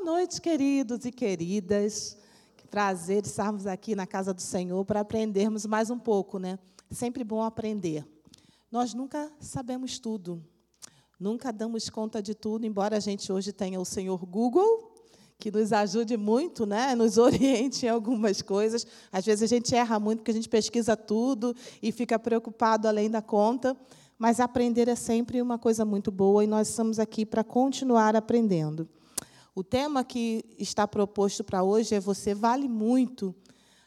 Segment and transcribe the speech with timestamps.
[0.00, 2.16] Boa noite, queridos e queridas.
[2.56, 6.56] Que prazer estarmos aqui na casa do Senhor para aprendermos mais um pouco, né?
[6.88, 8.06] Sempre bom aprender.
[8.70, 10.40] Nós nunca sabemos tudo,
[11.18, 14.94] nunca damos conta de tudo, embora a gente hoje tenha o Senhor Google,
[15.36, 16.94] que nos ajude muito, né?
[16.94, 18.86] nos oriente em algumas coisas.
[19.10, 23.10] Às vezes a gente erra muito porque a gente pesquisa tudo e fica preocupado além
[23.10, 23.76] da conta,
[24.16, 28.88] mas aprender é sempre uma coisa muito boa e nós estamos aqui para continuar aprendendo.
[29.58, 33.34] O tema que está proposto para hoje é Você vale muito.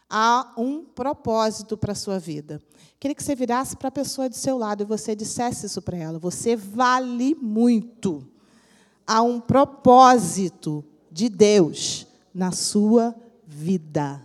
[0.10, 2.62] Há um propósito para a sua vida.
[3.00, 5.96] Queria que você virasse para a pessoa do seu lado e você dissesse isso para
[5.96, 6.20] ela.
[6.20, 8.28] Você vale muito.
[9.08, 13.16] Há um propósito de Deus na sua
[13.48, 14.22] vida.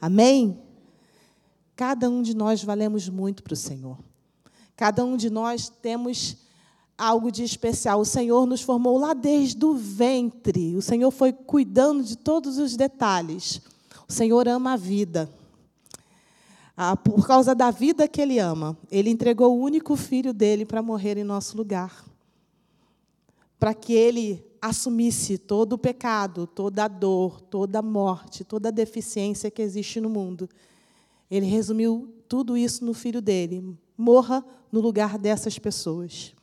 [0.00, 0.62] Amém?
[1.74, 3.98] Cada um de nós valemos muito para o Senhor.
[4.76, 6.43] Cada um de nós temos
[6.96, 8.00] algo de especial.
[8.00, 10.76] O Senhor nos formou lá desde o ventre.
[10.76, 13.60] O Senhor foi cuidando de todos os detalhes.
[14.08, 15.30] O Senhor ama a vida.
[16.76, 20.82] Ah, por causa da vida que Ele ama, Ele entregou o único filho dele para
[20.82, 22.04] morrer em nosso lugar.
[23.58, 28.72] Para que Ele assumisse todo o pecado, toda a dor, toda a morte, toda a
[28.72, 30.48] deficiência que existe no mundo.
[31.30, 33.76] Ele resumiu tudo isso no filho dele.
[33.96, 36.33] Morra no lugar dessas pessoas.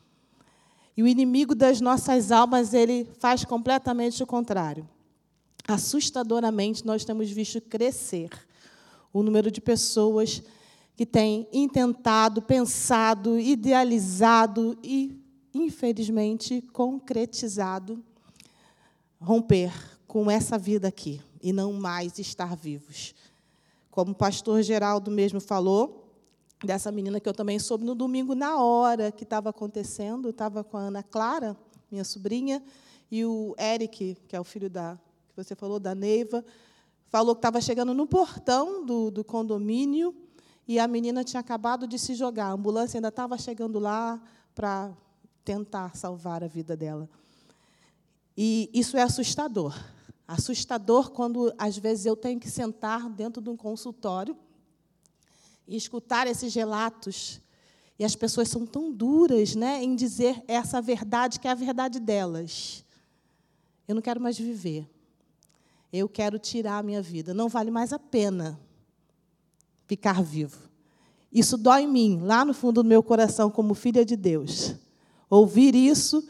[0.96, 4.88] E o inimigo das nossas almas, ele faz completamente o contrário.
[5.66, 8.30] Assustadoramente, nós temos visto crescer
[9.12, 10.42] o número de pessoas
[10.96, 15.18] que têm intentado, pensado, idealizado e,
[15.54, 18.02] infelizmente, concretizado
[19.20, 19.72] romper
[20.06, 23.14] com essa vida aqui e não mais estar vivos.
[23.90, 26.01] Como o pastor Geraldo mesmo falou,
[26.64, 30.30] dessa menina que eu também soube no domingo, na hora que estava acontecendo.
[30.30, 31.56] estava com a Ana Clara,
[31.90, 32.62] minha sobrinha,
[33.10, 36.44] e o Eric, que é o filho da que você falou, da Neiva,
[37.08, 40.14] falou que estava chegando no portão do, do condomínio
[40.68, 42.46] e a menina tinha acabado de se jogar.
[42.46, 44.20] A ambulância ainda estava chegando lá
[44.54, 44.92] para
[45.42, 47.08] tentar salvar a vida dela.
[48.36, 49.74] E isso é assustador.
[50.28, 54.36] Assustador quando, às vezes, eu tenho que sentar dentro de um consultório
[55.66, 57.40] e escutar esses relatos.
[57.98, 62.00] E as pessoas são tão duras né, em dizer essa verdade, que é a verdade
[62.00, 62.84] delas.
[63.86, 64.88] Eu não quero mais viver.
[65.92, 67.34] Eu quero tirar a minha vida.
[67.34, 68.58] Não vale mais a pena
[69.86, 70.70] ficar vivo.
[71.32, 74.74] Isso dói em mim, lá no fundo do meu coração, como filha de Deus.
[75.30, 76.26] Ouvir isso,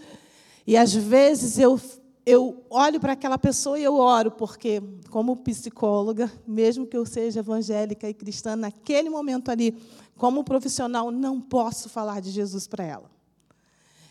[0.66, 1.81] e às vezes eu
[2.25, 7.41] eu olho para aquela pessoa e eu oro, porque, como psicóloga, mesmo que eu seja
[7.41, 9.77] evangélica e cristã, naquele momento ali,
[10.16, 13.10] como profissional, não posso falar de Jesus para ela.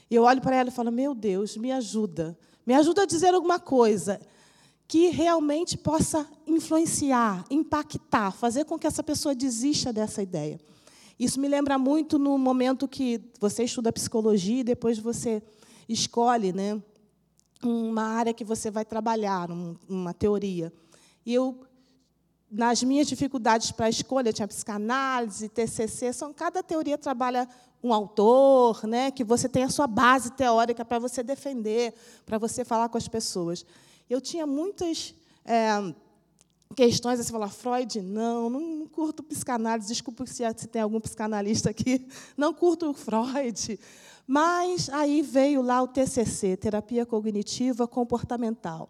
[0.09, 2.37] E eu olho para ela e falo: Meu Deus, me ajuda.
[2.65, 4.19] Me ajuda a dizer alguma coisa
[4.87, 10.59] que realmente possa influenciar, impactar, fazer com que essa pessoa desista dessa ideia.
[11.17, 15.41] Isso me lembra muito no momento que você estuda psicologia e depois você
[15.87, 16.81] escolhe, né?
[17.63, 19.49] Uma área que você vai trabalhar,
[19.87, 20.71] uma teoria.
[21.25, 21.61] E eu,
[22.49, 27.47] nas minhas dificuldades para a escolha, tinha psicanálise, TCC, são, cada teoria trabalha
[27.83, 31.93] um autor, né, que você tem a sua base teórica para você defender,
[32.25, 33.65] para você falar com as pessoas.
[34.09, 35.93] Eu tinha muitas é,
[36.75, 42.07] questões, assim, falar, Freud, não, não curto psicanálise, desculpa se, se tem algum psicanalista aqui,
[42.37, 43.79] não curto Freud,
[44.27, 48.89] mas aí veio lá o TCC, Terapia Cognitiva Comportamental.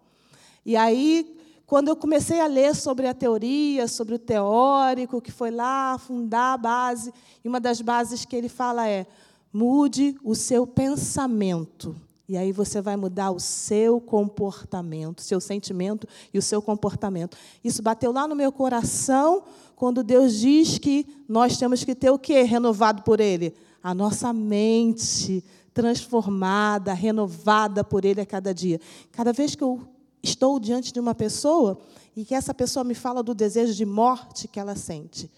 [0.65, 5.51] E aí, quando eu comecei a ler sobre a teoria, sobre o teórico, que foi
[5.51, 9.07] lá fundar a base, e uma das bases que ele fala é:
[9.53, 11.95] mude o seu pensamento.
[12.27, 17.37] E aí você vai mudar o seu comportamento, seu sentimento e o seu comportamento.
[17.61, 19.43] Isso bateu lá no meu coração
[19.75, 22.43] quando Deus diz que nós temos que ter o quê?
[22.43, 23.53] Renovado por Ele?
[23.83, 25.43] A nossa mente
[25.73, 28.79] transformada, renovada por Ele a cada dia.
[29.11, 29.81] Cada vez que eu
[30.21, 31.79] estou diante de uma pessoa
[32.15, 35.31] e que essa pessoa me fala do desejo de morte que ela sente,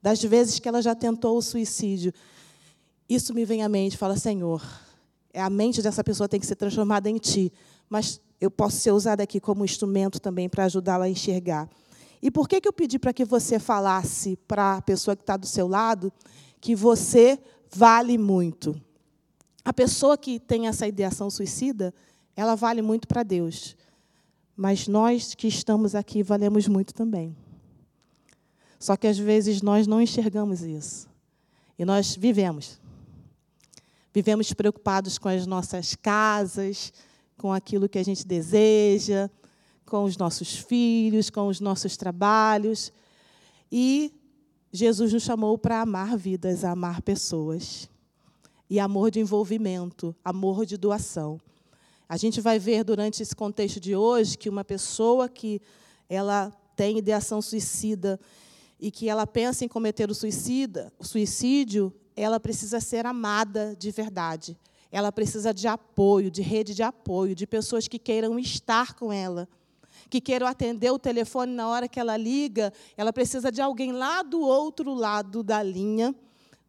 [0.00, 2.12] das vezes que ela já tentou o suicídio,
[3.08, 4.62] isso me vem à mente, fala, Senhor,
[5.34, 7.52] a mente dessa pessoa tem que ser transformada em Ti,
[7.88, 11.68] mas eu posso ser usada aqui como instrumento também para ajudá-la a enxergar.
[12.22, 15.36] E por que, que eu pedi para que você falasse para a pessoa que está
[15.36, 16.12] do seu lado
[16.60, 17.38] que você
[17.74, 18.80] vale muito.
[19.64, 21.94] A pessoa que tem essa ideação suicida,
[22.36, 23.76] ela vale muito para Deus.
[24.56, 27.36] Mas nós que estamos aqui valemos muito também.
[28.78, 31.08] Só que às vezes nós não enxergamos isso.
[31.78, 32.80] E nós vivemos.
[34.12, 36.92] Vivemos preocupados com as nossas casas,
[37.38, 39.30] com aquilo que a gente deseja,
[39.86, 42.92] com os nossos filhos, com os nossos trabalhos.
[43.70, 44.12] E
[44.72, 47.90] Jesus nos chamou para amar vidas, amar pessoas.
[48.70, 51.38] E amor de envolvimento, amor de doação.
[52.08, 55.60] A gente vai ver durante esse contexto de hoje que uma pessoa que
[56.08, 58.18] ela tem ideação suicida
[58.80, 63.90] e que ela pensa em cometer o suicida, o suicídio, ela precisa ser amada de
[63.90, 64.58] verdade.
[64.90, 69.46] Ela precisa de apoio, de rede de apoio, de pessoas que queiram estar com ela,
[70.08, 72.72] que queiram atender o telefone na hora que ela liga.
[72.96, 76.14] Ela precisa de alguém lá do outro lado da linha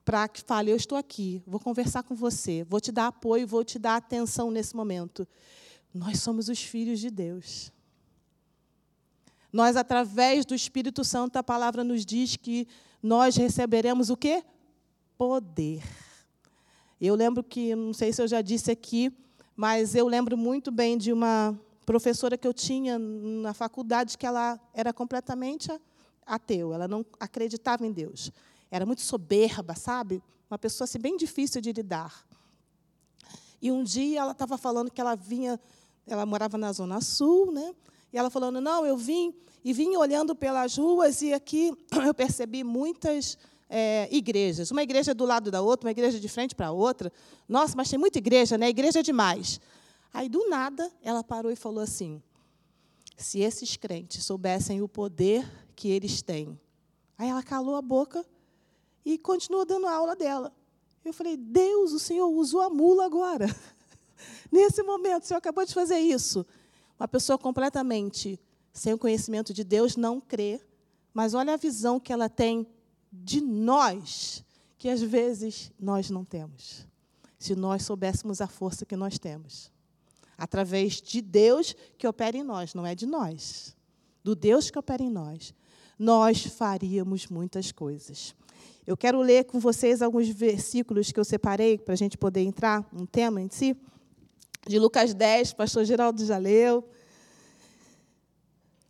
[0.06, 3.64] para que fale: Eu estou aqui, vou conversar com você, vou te dar apoio, vou
[3.64, 5.28] te dar atenção nesse momento.
[5.94, 7.72] Nós somos os filhos de Deus.
[9.52, 12.68] Nós, através do Espírito Santo, a palavra nos diz que
[13.02, 14.44] nós receberemos o quê?
[15.16, 15.84] Poder.
[17.00, 19.16] Eu lembro que, não sei se eu já disse aqui,
[19.56, 24.60] mas eu lembro muito bem de uma professora que eu tinha na faculdade que ela
[24.74, 25.72] era completamente
[26.26, 28.32] ateu, ela não acreditava em Deus.
[28.72, 30.22] Era muito soberba, sabe?
[30.50, 32.26] Uma pessoa assim, bem difícil de lidar.
[33.62, 35.60] E um dia ela estava falando que ela vinha,
[36.08, 37.74] ela morava na Zona Sul, né?
[38.12, 39.34] E ela falando, não, eu vim
[39.64, 41.72] e vim olhando pelas ruas e aqui
[42.06, 43.38] eu percebi muitas
[43.70, 44.70] é, igrejas.
[44.70, 47.12] Uma igreja do lado da outra, uma igreja de frente para a outra.
[47.48, 48.70] Nossa, mas tem muita igreja, né?
[48.70, 49.60] Igreja é demais.
[50.14, 52.22] Aí, do nada, ela parou e falou assim:
[53.18, 56.60] se esses crentes soubessem o poder que eles têm.
[57.18, 58.26] Aí ela calou a boca
[59.04, 60.54] e continuou dando a aula dela.
[61.04, 63.48] Eu falei: Deus, o Senhor usou a mula agora.
[64.52, 66.46] Nesse momento, o Senhor acabou de fazer isso.
[67.00, 68.40] Uma pessoa completamente
[68.72, 70.62] sem o conhecimento de Deus não crê,
[71.14, 72.68] mas olha a visão que ela tem
[73.12, 74.44] de nós
[74.78, 76.88] que às vezes nós não temos.
[77.38, 79.72] Se nós soubéssemos a força que nós temos.
[80.38, 83.76] Através de Deus que opera em nós, não é de nós.
[84.24, 85.54] Do Deus que opera em nós.
[85.98, 88.36] Nós faríamos muitas coisas.
[88.86, 92.88] Eu quero ler com vocês alguns versículos que eu separei para a gente poder entrar
[92.92, 93.76] no tema em si.
[94.68, 96.84] De Lucas 10, pastor Geraldo já leu.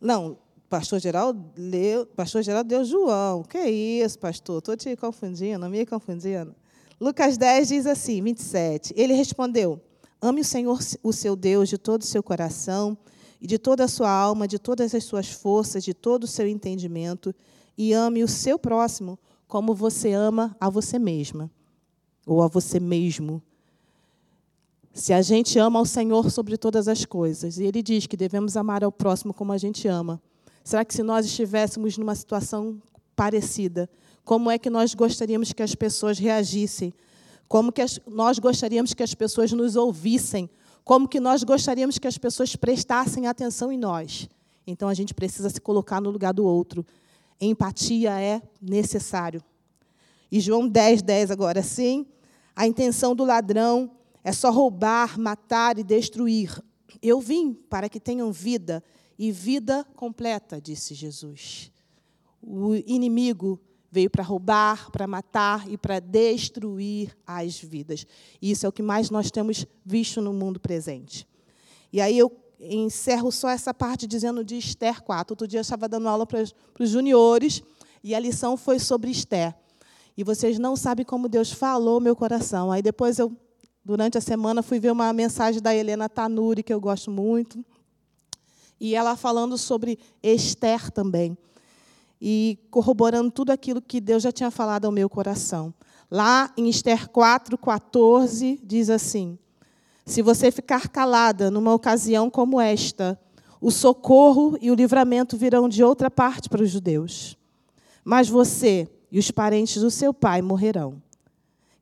[0.00, 0.38] Não,
[0.74, 3.44] Pastor Geraldo leu, Pastor Geraldo deu João.
[3.44, 4.58] Que isso, pastor?
[4.58, 6.52] Estou te confundindo, me confundindo.
[7.00, 8.92] Lucas 10 diz assim, 27.
[8.96, 9.80] Ele respondeu:
[10.24, 12.96] Ame o Senhor, o seu Deus, de todo o seu coração,
[13.40, 16.46] e de toda a sua alma, de todas as suas forças, de todo o seu
[16.46, 17.34] entendimento,
[17.76, 21.50] e ame o seu próximo como você ama a você mesma,
[22.26, 23.42] ou a você mesmo.
[24.92, 28.56] Se a gente ama ao Senhor sobre todas as coisas, e Ele diz que devemos
[28.56, 30.22] amar ao próximo como a gente ama,
[30.64, 32.80] Será que se nós estivéssemos numa situação
[33.14, 33.88] parecida,
[34.24, 36.94] como é que nós gostaríamos que as pessoas reagissem?
[37.48, 40.48] Como que as, nós gostaríamos que as pessoas nos ouvissem?
[40.84, 44.28] Como que nós gostaríamos que as pessoas prestassem atenção em nós?
[44.66, 46.84] Então a gente precisa se colocar no lugar do outro.
[47.40, 49.42] Empatia é necessário.
[50.30, 52.06] E João 10, 10 agora sim.
[52.56, 53.90] A intenção do ladrão
[54.22, 56.62] é só roubar, matar e destruir.
[57.02, 58.82] Eu vim para que tenham vida
[59.18, 61.70] e vida completa, disse Jesus.
[62.42, 63.60] O inimigo
[63.94, 68.04] veio para roubar, para matar e para destruir as vidas.
[68.42, 71.24] E isso é o que mais nós temos visto no mundo presente.
[71.92, 75.32] E aí eu encerro só essa parte dizendo de Esther 4.
[75.32, 77.62] Outro dia eu estava dando aula para, para os juniores
[78.02, 79.54] e a lição foi sobre Esther.
[80.16, 82.72] E vocês não sabem como Deus falou meu coração.
[82.72, 83.32] Aí depois eu,
[83.84, 87.64] durante a semana, fui ver uma mensagem da Helena Tanuri, que eu gosto muito
[88.80, 91.38] e ela falando sobre Esther também.
[92.26, 95.74] E corroborando tudo aquilo que Deus já tinha falado ao meu coração.
[96.10, 99.38] Lá em Esther 4, 14, diz assim:
[100.06, 103.20] Se você ficar calada numa ocasião como esta,
[103.60, 107.36] o socorro e o livramento virão de outra parte para os judeus.
[108.02, 111.02] Mas você e os parentes do seu pai morrerão.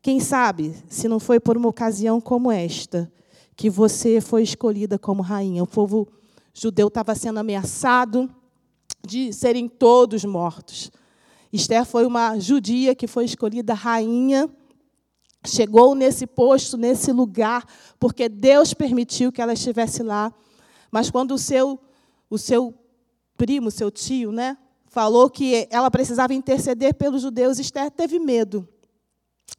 [0.03, 3.09] Quem sabe, se não foi por uma ocasião como esta,
[3.55, 5.63] que você foi escolhida como rainha.
[5.63, 6.09] O povo
[6.53, 8.29] judeu estava sendo ameaçado
[9.07, 10.91] de serem todos mortos.
[11.53, 14.49] Esther foi uma judia que foi escolhida rainha,
[15.45, 17.67] chegou nesse posto, nesse lugar,
[17.99, 20.33] porque Deus permitiu que ela estivesse lá.
[20.91, 21.79] Mas quando o seu,
[22.31, 22.75] o seu
[23.37, 24.57] primo, seu tio, né,
[24.87, 28.67] falou que ela precisava interceder pelos judeus, Esther teve medo.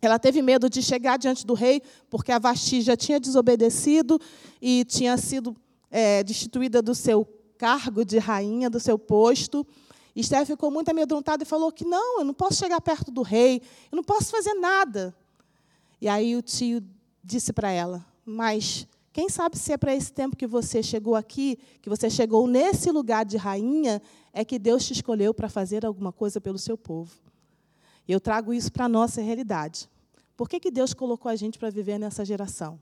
[0.01, 4.19] Ela teve medo de chegar diante do rei, porque a Vasti já tinha desobedecido
[4.61, 5.55] e tinha sido
[5.91, 7.27] é, destituída do seu
[7.63, 9.65] cargo de rainha, do seu posto.
[10.13, 13.61] Esther ficou muito amedrontada e falou que não, eu não posso chegar perto do rei,
[13.89, 15.15] eu não posso fazer nada.
[16.01, 16.83] E aí o tio
[17.23, 21.57] disse para ela: Mas Quem sabe se é para esse tempo que você chegou aqui,
[21.81, 24.01] que você chegou nesse lugar de rainha,
[24.33, 27.13] é que Deus te escolheu para fazer alguma coisa pelo seu povo.
[28.05, 29.89] E eu trago isso para a nossa realidade.
[30.35, 32.77] Por que, que Deus colocou a gente para viver nessa geração?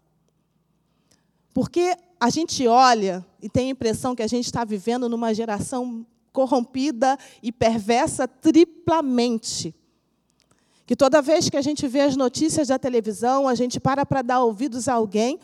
[1.54, 6.06] Porque a gente olha e tem a impressão que a gente está vivendo numa geração
[6.32, 9.76] corrompida e perversa triplamente.
[10.86, 14.22] Que toda vez que a gente vê as notícias da televisão, a gente para para
[14.22, 15.40] dar ouvidos a alguém,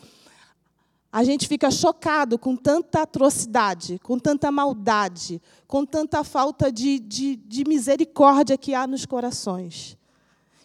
[1.10, 7.34] a gente fica chocado com tanta atrocidade, com tanta maldade, com tanta falta de, de,
[7.34, 9.97] de misericórdia que há nos corações.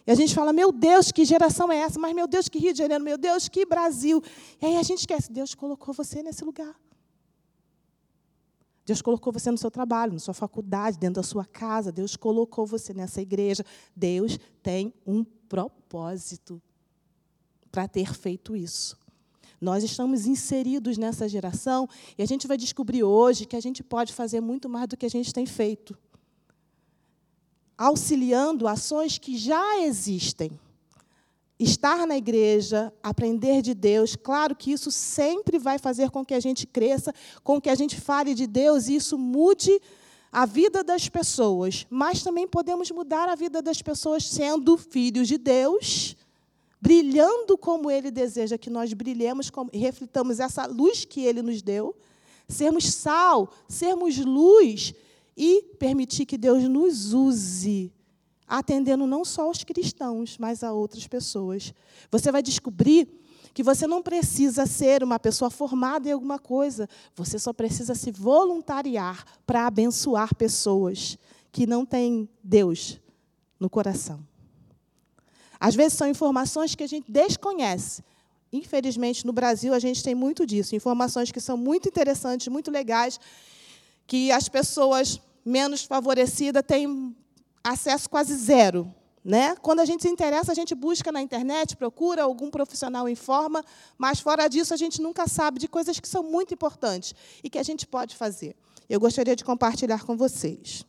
[0.06, 1.98] E a gente fala, meu Deus, que geração é essa?
[1.98, 4.22] Mas, meu Deus, que Rio de Janeiro, meu Deus, que Brasil.
[4.60, 6.78] E aí a gente esquece, Deus colocou você nesse lugar.
[8.84, 11.90] Deus colocou você no seu trabalho, na sua faculdade, dentro da sua casa.
[11.90, 13.64] Deus colocou você nessa igreja.
[13.96, 16.60] Deus tem um propósito
[17.72, 18.98] para ter feito isso.
[19.58, 24.12] Nós estamos inseridos nessa geração e a gente vai descobrir hoje que a gente pode
[24.12, 25.96] fazer muito mais do que a gente tem feito.
[27.76, 30.50] Auxiliando ações que já existem.
[31.58, 36.40] Estar na igreja, aprender de Deus, claro que isso sempre vai fazer com que a
[36.40, 39.80] gente cresça, com que a gente fale de Deus e isso mude
[40.34, 45.38] a vida das pessoas, mas também podemos mudar a vida das pessoas sendo filhos de
[45.38, 46.16] Deus,
[46.80, 51.94] brilhando como Ele deseja que nós brilhemos reflitamos essa luz que Ele nos deu,
[52.48, 54.92] sermos sal, sermos luz
[55.36, 57.92] e permitir que Deus nos use
[58.46, 61.72] atendendo não só aos cristãos, mas a outras pessoas.
[62.10, 63.08] Você vai descobrir
[63.52, 68.10] que você não precisa ser uma pessoa formada em alguma coisa, você só precisa se
[68.10, 71.16] voluntariar para abençoar pessoas
[71.52, 73.00] que não têm Deus
[73.58, 74.26] no coração.
[75.58, 78.02] Às vezes são informações que a gente desconhece.
[78.52, 80.76] Infelizmente, no Brasil, a gente tem muito disso.
[80.76, 83.18] Informações que são muito interessantes, muito legais,
[84.06, 87.14] que as pessoas menos favorecidas têm
[87.62, 88.92] acesso quase zero.
[89.24, 89.56] Né?
[89.56, 93.64] Quando a gente se interessa, a gente busca na internet, procura, algum profissional informa,
[93.96, 97.58] mas fora disso, a gente nunca sabe de coisas que são muito importantes e que
[97.58, 98.54] a gente pode fazer.
[98.88, 100.84] Eu gostaria de compartilhar com vocês.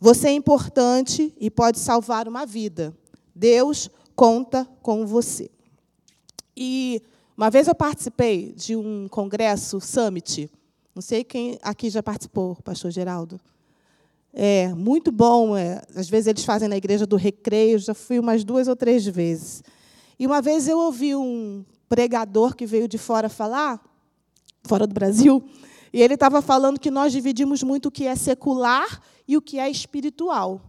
[0.00, 2.92] Você é importante e pode salvar uma vida.
[3.32, 5.50] Deus conta com você.
[6.56, 7.00] E
[7.36, 10.50] uma vez eu participei de um congresso, Summit.
[10.94, 13.40] Não sei quem aqui já participou, pastor Geraldo.
[14.32, 15.56] É, muito bom.
[15.56, 15.82] É.
[15.94, 19.62] Às vezes eles fazem na igreja do recreio, já fui umas duas ou três vezes.
[20.18, 23.82] E uma vez eu ouvi um pregador que veio de fora falar,
[24.64, 25.42] fora do Brasil,
[25.92, 29.58] e ele estava falando que nós dividimos muito o que é secular e o que
[29.58, 30.60] é espiritual.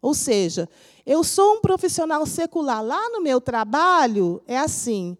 [0.00, 0.68] Ou seja,
[1.04, 2.82] eu sou um profissional secular.
[2.84, 5.16] Lá no meu trabalho é assim.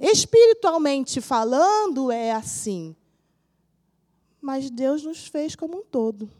[0.00, 2.94] Espiritualmente falando, é assim.
[4.40, 6.30] Mas Deus nos fez como um todo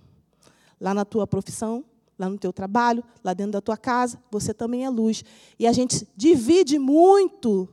[0.81, 1.85] lá na tua profissão,
[2.19, 5.25] lá no teu trabalho, lá dentro da tua casa, você também é luz.
[5.59, 7.69] E a gente divide muito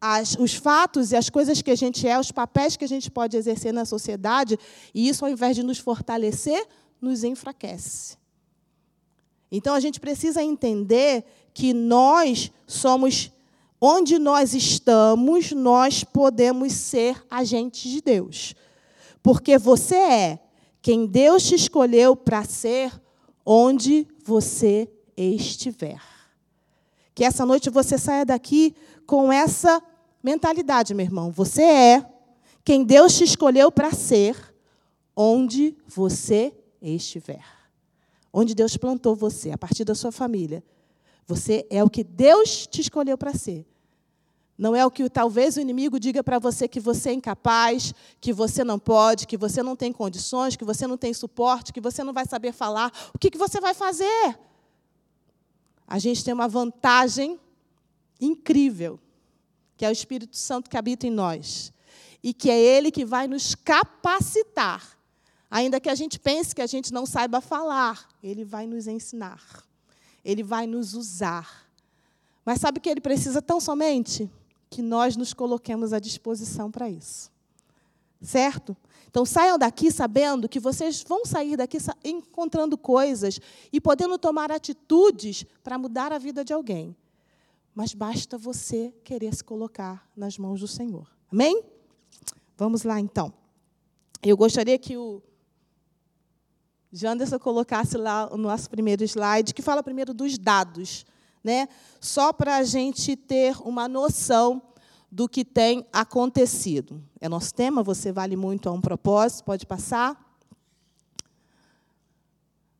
[0.00, 3.10] as, os fatos e as coisas que a gente é, os papéis que a gente
[3.10, 4.58] pode exercer na sociedade,
[4.94, 6.66] e isso, ao invés de nos fortalecer,
[7.00, 8.16] nos enfraquece.
[9.50, 13.30] Então, a gente precisa entender que nós somos,
[13.80, 18.54] onde nós estamos, nós podemos ser agentes de Deus.
[19.22, 20.38] Porque você é
[20.80, 22.92] quem Deus te escolheu para ser
[23.44, 26.00] onde você estiver.
[27.14, 28.74] Que essa noite você saia daqui
[29.06, 29.82] com essa
[30.22, 31.30] mentalidade, meu irmão.
[31.30, 32.06] Você é
[32.64, 34.36] quem Deus te escolheu para ser
[35.16, 36.52] onde você
[36.82, 37.44] estiver.
[38.32, 40.62] Onde Deus plantou você, a partir da sua família.
[41.26, 43.66] Você é o que Deus te escolheu para ser.
[44.56, 48.32] Não é o que talvez o inimigo diga para você que você é incapaz, que
[48.32, 52.02] você não pode, que você não tem condições, que você não tem suporte, que você
[52.02, 52.90] não vai saber falar.
[53.14, 54.38] O que, que você vai fazer?
[55.86, 57.38] A gente tem uma vantagem
[58.18, 58.98] incrível,
[59.76, 61.70] que é o Espírito Santo que habita em nós.
[62.22, 64.96] E que é Ele que vai nos capacitar.
[65.50, 69.66] Ainda que a gente pense que a gente não saiba falar, Ele vai nos ensinar.
[70.26, 71.66] Ele vai nos usar.
[72.44, 74.30] Mas sabe o que Ele precisa tão somente?
[74.70, 77.30] que nós nos coloquemos à disposição para isso.
[78.20, 78.76] Certo?
[79.08, 83.40] Então saiam daqui sabendo que vocês vão sair daqui encontrando coisas
[83.72, 86.94] e podendo tomar atitudes para mudar a vida de alguém.
[87.74, 91.06] Mas basta você querer se colocar nas mãos do Senhor.
[91.30, 91.62] Amém?
[92.56, 93.32] Vamos lá então.
[94.22, 95.22] Eu gostaria que o
[96.96, 101.04] Janderson colocasse lá o nosso primeiro slide, que fala primeiro dos dados
[101.46, 101.68] né?
[102.00, 104.60] Só para a gente ter uma noção
[105.10, 107.00] do que tem acontecido.
[107.20, 110.20] É nosso tema, você vale muito a um propósito, pode passar.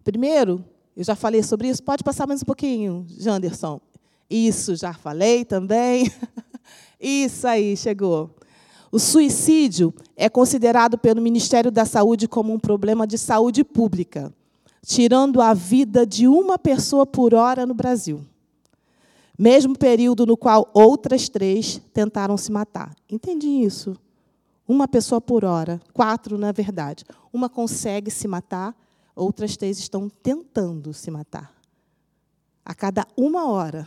[0.02, 0.64] Primeiro,
[0.96, 3.80] eu já falei sobre isso, pode passar mais um pouquinho, Janderson.
[4.28, 6.12] Isso, já falei também.
[6.98, 8.34] Isso aí, chegou.
[8.96, 14.32] O suicídio é considerado pelo Ministério da Saúde como um problema de saúde pública,
[14.80, 18.24] tirando a vida de uma pessoa por hora no Brasil
[19.38, 22.94] mesmo período no qual outras três tentaram se matar.
[23.06, 23.94] Entendi isso.
[24.66, 27.04] Uma pessoa por hora, quatro, na verdade.
[27.30, 28.74] Uma consegue se matar,
[29.14, 31.54] outras três estão tentando se matar.
[32.64, 33.86] A cada uma hora,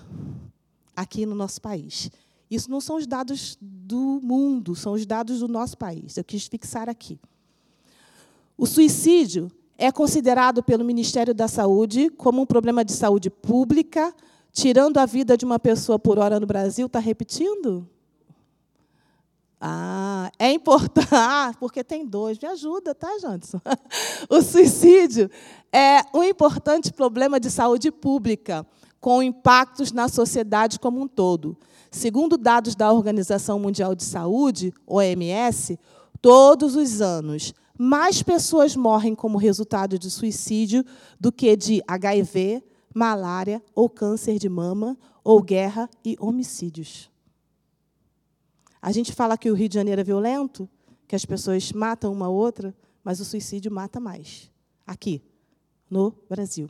[0.96, 2.12] aqui no nosso país.
[2.50, 6.18] Isso não são os dados do mundo, são os dados do nosso país.
[6.18, 7.20] Eu quis fixar aqui.
[8.58, 14.14] O suicídio é considerado pelo Ministério da Saúde como um problema de saúde pública
[14.52, 17.88] tirando a vida de uma pessoa por hora no Brasil, está repetindo?
[19.62, 22.40] Ah, é importante, ah, porque tem dois.
[22.40, 23.62] Me ajuda, tá, Janderson?
[24.30, 25.30] O suicídio
[25.72, 28.66] é um importante problema de saúde pública,
[29.00, 31.58] com impactos na sociedade como um todo.
[31.92, 35.80] Segundo dados da Organização Mundial de Saúde, OMS,
[36.22, 40.86] todos os anos, mais pessoas morrem como resultado de suicídio
[41.20, 47.10] do que de HIV, malária ou câncer de mama, ou guerra e homicídios.
[48.82, 50.70] A gente fala que o Rio de Janeiro é violento,
[51.08, 54.50] que as pessoas matam uma outra, mas o suicídio mata mais.
[54.86, 55.22] Aqui,
[55.90, 56.70] no Brasil.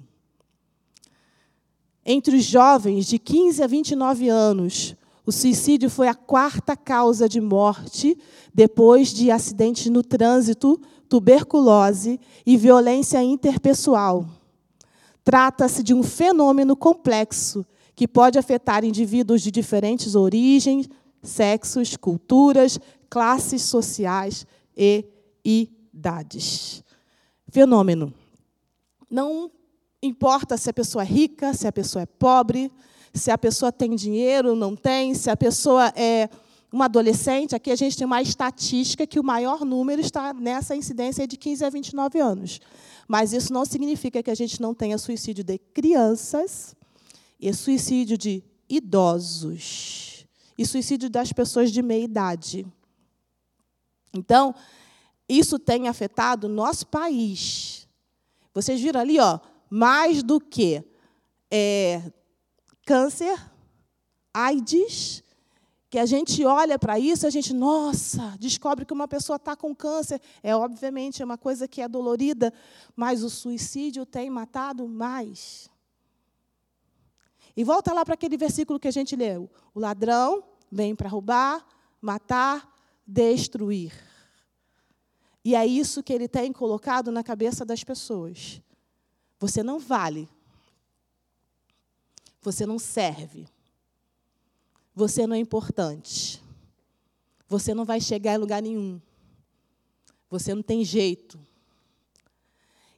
[2.05, 4.95] Entre os jovens de 15 a 29 anos,
[5.29, 8.17] o suicídio foi a quarta causa de morte
[8.51, 14.25] depois de acidentes no trânsito, tuberculose e violência interpessoal.
[15.23, 17.63] Trata-se de um fenômeno complexo
[17.95, 20.89] que pode afetar indivíduos de diferentes origens,
[21.21, 25.05] sexos, culturas, classes sociais e
[25.45, 26.83] idades.
[27.49, 28.11] Fenômeno.
[29.07, 29.51] Não
[30.01, 32.71] importa se a pessoa é rica, se a pessoa é pobre,
[33.19, 36.29] se a pessoa tem dinheiro, não tem, se a pessoa é
[36.71, 41.27] uma adolescente, aqui a gente tem uma estatística que o maior número está nessa incidência
[41.27, 42.59] de 15 a 29 anos.
[43.07, 46.75] Mas isso não significa que a gente não tenha suicídio de crianças
[47.39, 50.25] e suicídio de idosos
[50.57, 52.67] e suicídio das pessoas de meia idade.
[54.13, 54.53] Então,
[55.27, 57.87] isso tem afetado nosso país.
[58.53, 60.83] Vocês viram ali, ó, mais do que
[61.49, 62.11] é,
[62.89, 63.39] câncer,
[64.33, 65.23] AIDS,
[65.91, 69.75] que a gente olha para isso, a gente, nossa, descobre que uma pessoa está com
[69.75, 70.19] câncer.
[70.41, 72.51] É obviamente é uma coisa que é dolorida,
[72.95, 75.69] mas o suicídio tem matado mais.
[77.55, 81.63] E volta lá para aquele versículo que a gente leu: o ladrão vem para roubar,
[82.01, 82.73] matar,
[83.05, 83.93] destruir.
[85.45, 88.59] E é isso que ele tem colocado na cabeça das pessoas.
[89.39, 90.27] Você não vale.
[92.41, 93.47] Você não serve
[94.99, 96.43] você não é importante.
[97.47, 99.01] Você não vai chegar em lugar nenhum.
[100.29, 101.39] Você não tem jeito.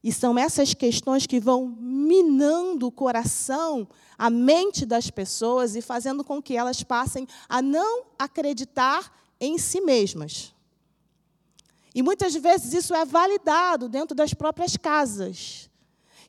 [0.04, 6.24] E são essas questões que vão minando o coração, a mente das pessoas e fazendo
[6.24, 10.56] com que elas passem a não acreditar em si mesmas.
[11.94, 15.70] E muitas vezes isso é validado dentro das próprias casas.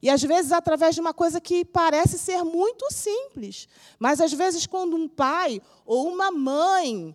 [0.03, 3.69] E às vezes através de uma coisa que parece ser muito simples.
[4.01, 7.15] Mas às vezes, quando um pai ou uma mãe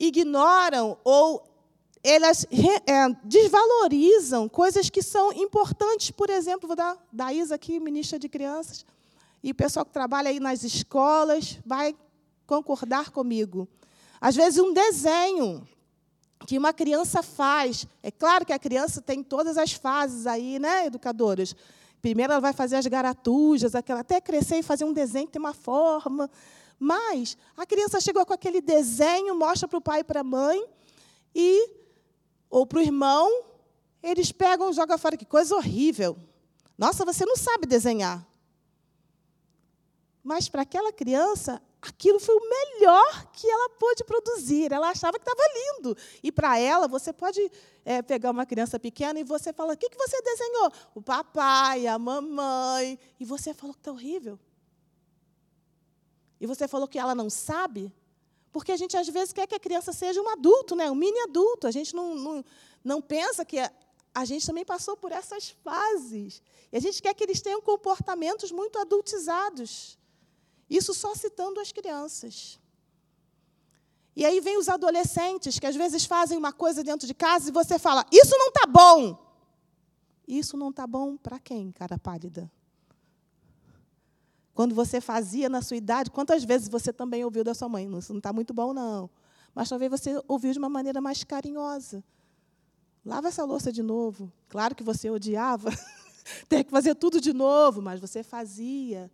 [0.00, 1.44] ignoram ou
[2.02, 2.46] elas
[2.86, 8.28] é, desvalorizam coisas que são importantes, por exemplo, vou dar da Isa aqui, ministra de
[8.28, 8.86] crianças,
[9.42, 11.94] e o pessoal que trabalha aí nas escolas vai
[12.46, 13.68] concordar comigo.
[14.20, 15.66] Às vezes um desenho
[16.44, 17.86] que uma criança faz.
[18.02, 21.54] É claro que a criança tem todas as fases aí, né, educadoras?
[22.02, 25.40] Primeiro ela vai fazer as garatujas, aquela, até crescer e fazer um desenho que tem
[25.40, 26.30] uma forma.
[26.78, 30.64] Mas a criança chegou com aquele desenho, mostra para o pai e para a mãe,
[31.34, 31.70] e,
[32.50, 33.44] ou para o irmão,
[34.02, 35.16] eles pegam e jogam fora.
[35.16, 36.16] Que coisa horrível.
[36.76, 38.26] Nossa, você não sabe desenhar.
[40.22, 44.72] Mas para aquela criança, aquilo foi o melhor que ela pôde produzir.
[44.72, 45.96] Ela achava que estava lindo.
[46.22, 47.50] E para ela, você pode
[47.84, 50.72] é, pegar uma criança pequena e você fala: o que, que você desenhou?
[50.94, 52.98] O papai, a mamãe.
[53.18, 54.38] E você falou que está horrível.
[56.40, 57.92] E você falou que ela não sabe.
[58.52, 60.90] Porque a gente, às vezes, quer que a criança seja um adulto, né?
[60.90, 61.66] um mini adulto.
[61.66, 62.44] A gente não, não,
[62.82, 63.58] não pensa que
[64.14, 66.42] a, gente também passou por essas fases.
[66.72, 69.98] E a gente quer que eles tenham comportamentos muito adultizados.
[70.68, 72.58] Isso só citando as crianças.
[74.14, 77.52] E aí vem os adolescentes que às vezes fazem uma coisa dentro de casa e
[77.52, 79.26] você fala: Isso não está bom.
[80.26, 82.50] Isso não está bom para quem, cara pálida?
[84.54, 87.86] Quando você fazia na sua idade, quantas vezes você também ouviu da sua mãe?
[87.98, 89.08] Isso não está muito bom, não.
[89.54, 92.02] Mas talvez você ouviu de uma maneira mais carinhosa.
[93.04, 94.32] Lava essa louça de novo.
[94.48, 95.70] Claro que você odiava
[96.48, 99.10] ter que fazer tudo de novo, mas você fazia.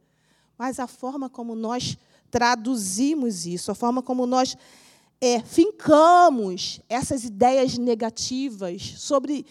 [0.62, 1.98] Mas a forma como nós
[2.30, 4.56] traduzimos isso, a forma como nós
[5.20, 9.44] é, fincamos essas ideias negativas sobre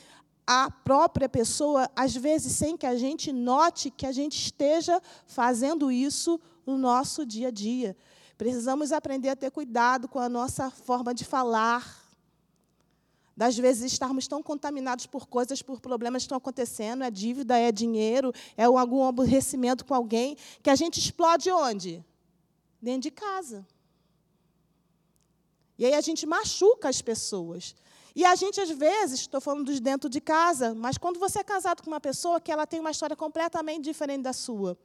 [0.48, 5.92] a própria pessoa, às vezes sem que a gente note que a gente esteja fazendo
[5.92, 7.94] isso no nosso dia a dia.
[8.38, 11.94] Precisamos aprender a ter cuidado com a nossa forma de falar.
[13.42, 17.72] Das vezes estarmos tão contaminados por coisas, por problemas que estão acontecendo, é dívida, é
[17.72, 22.06] dinheiro, é algum aborrecimento com alguém, que a gente explode onde?
[22.80, 23.66] Dentro de casa.
[25.76, 27.74] E aí a gente machuca as pessoas.
[28.16, 31.44] E a gente, às vezes, estou falando dos dentro de casa, mas quando você é
[31.44, 34.78] casado com uma pessoa que ela tem uma história completamente diferente da sua,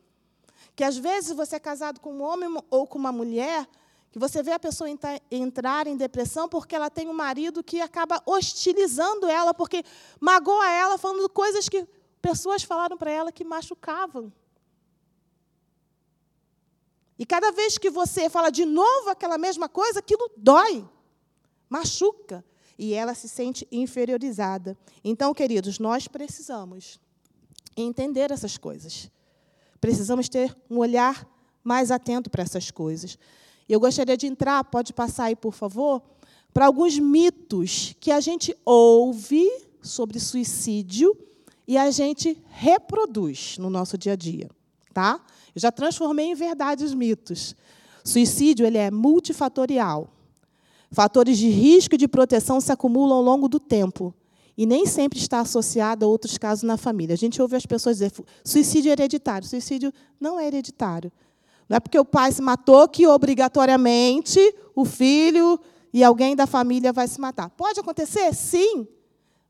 [0.74, 3.68] que às vezes você é casado com um homem ou com uma mulher,
[4.16, 4.88] que você vê a pessoa
[5.30, 9.84] entrar em depressão porque ela tem um marido que acaba hostilizando ela, porque
[10.18, 11.86] magoa ela, falando coisas que
[12.22, 14.32] pessoas falaram para ela que machucavam.
[17.18, 20.88] E cada vez que você fala de novo aquela mesma coisa, aquilo dói,
[21.68, 22.42] machuca
[22.78, 24.78] e ela se sente inferiorizada.
[25.04, 26.98] Então, queridos, nós precisamos
[27.76, 29.10] entender essas coisas.
[29.78, 31.28] Precisamos ter um olhar
[31.62, 33.18] mais atento para essas coisas.
[33.68, 36.02] Eu gostaria de entrar, pode passar aí, por favor,
[36.52, 39.46] para alguns mitos que a gente ouve
[39.82, 41.16] sobre suicídio
[41.66, 44.48] e a gente reproduz no nosso dia a dia,
[44.94, 45.20] tá?
[45.54, 47.56] Eu já transformei em verdade os mitos.
[48.04, 50.08] Suicídio ele é multifatorial.
[50.92, 54.14] Fatores de risco e de proteção se acumulam ao longo do tempo
[54.56, 57.14] e nem sempre está associado a outros casos na família.
[57.14, 58.12] A gente ouve as pessoas dizer
[58.44, 59.46] suicídio é hereditário.
[59.46, 61.12] Suicídio não é hereditário.
[61.68, 64.40] Não é porque o pai se matou que obrigatoriamente
[64.74, 65.58] o filho
[65.92, 67.50] e alguém da família vai se matar.
[67.50, 68.34] Pode acontecer?
[68.34, 68.86] Sim,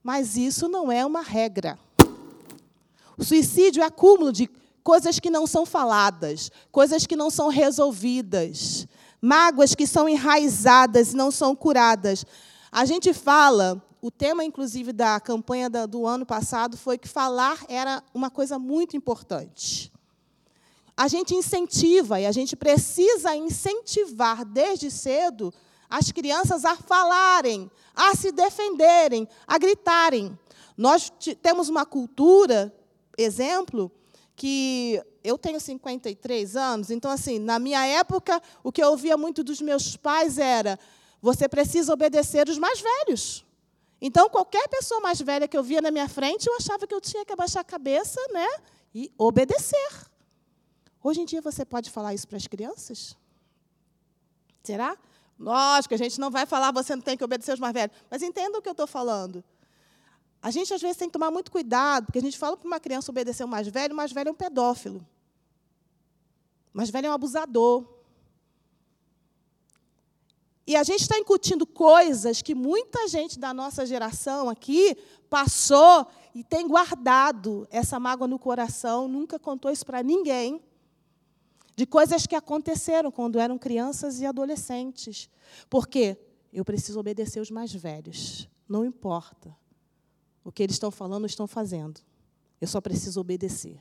[0.02, 1.78] mas isso não é uma regra.
[3.18, 4.48] O suicídio é acúmulo de
[4.82, 8.86] coisas que não são faladas, coisas que não são resolvidas,
[9.20, 12.24] mágoas que são enraizadas e não são curadas.
[12.70, 18.02] A gente fala, o tema, inclusive, da campanha do ano passado foi que falar era
[18.14, 19.90] uma coisa muito importante.
[20.96, 25.52] A gente incentiva e a gente precisa incentivar desde cedo
[25.90, 30.36] as crianças a falarem, a se defenderem, a gritarem.
[30.76, 32.74] Nós temos uma cultura,
[33.16, 33.92] exemplo,
[34.34, 39.42] que eu tenho 53 anos, então, assim, na minha época, o que eu ouvia muito
[39.42, 40.78] dos meus pais era:
[41.20, 43.44] você precisa obedecer os mais velhos.
[44.00, 47.00] Então, qualquer pessoa mais velha que eu via na minha frente, eu achava que eu
[47.00, 48.46] tinha que abaixar a cabeça né,
[48.94, 50.06] e obedecer.
[51.02, 53.16] Hoje em dia, você pode falar isso para as crianças?
[54.62, 54.96] Será?
[55.38, 57.96] Lógico, a gente não vai falar, você não tem que obedecer os mais velhos.
[58.10, 59.44] Mas entenda o que eu estou falando.
[60.42, 62.80] A gente, às vezes, tem que tomar muito cuidado, porque a gente fala para uma
[62.80, 65.06] criança obedecer o mais velho, o mais velho é um pedófilo.
[66.72, 67.84] O mais velho é um abusador.
[70.66, 74.96] E a gente está incutindo coisas que muita gente da nossa geração aqui
[75.30, 80.60] passou e tem guardado essa mágoa no coração, nunca contou isso para ninguém,
[81.76, 85.28] de coisas que aconteceram quando eram crianças e adolescentes.
[85.68, 86.16] Porque
[86.52, 89.54] eu preciso obedecer os mais velhos, não importa.
[90.42, 92.00] O que eles estão falando, estão fazendo.
[92.60, 93.78] Eu só preciso obedecer.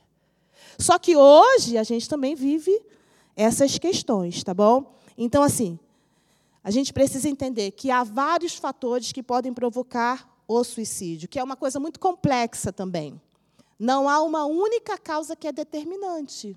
[0.78, 2.84] Só que hoje a gente também vive
[3.34, 4.94] essas questões, tá bom?
[5.16, 5.78] Então, assim,
[6.62, 11.44] a gente precisa entender que há vários fatores que podem provocar o suicídio, que é
[11.44, 13.20] uma coisa muito complexa também.
[13.78, 16.56] Não há uma única causa que é determinante.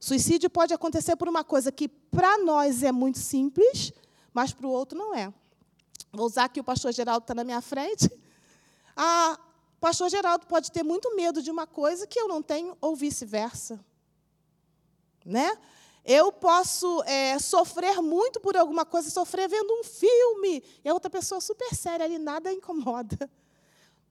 [0.00, 3.92] O suicídio pode acontecer por uma coisa que para nós é muito simples,
[4.32, 5.32] mas para o outro não é.
[6.10, 8.10] Vou usar aqui o pastor Geraldo está na minha frente.
[8.96, 9.38] Ah,
[9.78, 13.78] pastor Geraldo pode ter muito medo de uma coisa que eu não tenho, ou vice-versa.
[15.24, 15.56] Né?
[16.02, 21.10] Eu posso é, sofrer muito por alguma coisa, sofrer vendo um filme, e a outra
[21.10, 23.30] pessoa super séria ali, nada incomoda.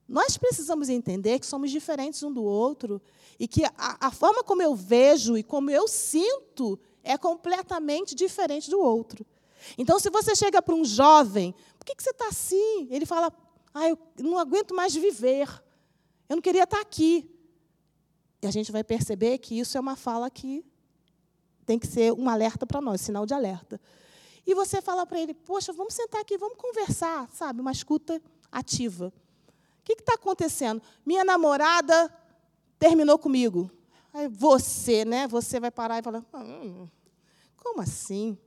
[0.10, 3.00] Nós precisamos entender que somos diferentes um do outro
[3.40, 8.72] e que a, a forma como eu vejo e como eu sinto é completamente diferente
[8.72, 9.24] do outro.
[9.78, 12.88] Então, se você chega para um jovem, por que, que você está assim?
[12.90, 13.32] Ele fala,
[13.72, 15.48] ah, eu não aguento mais viver.
[16.28, 17.30] Eu não queria estar aqui.
[18.42, 20.66] E a gente vai perceber que isso é uma fala que
[21.68, 23.80] tem que ser um alerta para nós, sinal de alerta.
[24.44, 27.62] e você fala para ele: Poxa, vamos sentar aqui, vamos conversar, sabe?
[27.62, 28.20] Uma escuta
[28.52, 29.14] ativa.
[29.96, 30.82] Que está acontecendo?
[31.06, 32.14] Minha namorada
[32.78, 33.72] terminou comigo.
[34.14, 35.28] Aí você, né?
[35.28, 36.88] Você vai parar e falar: hum,
[37.58, 38.38] Como assim?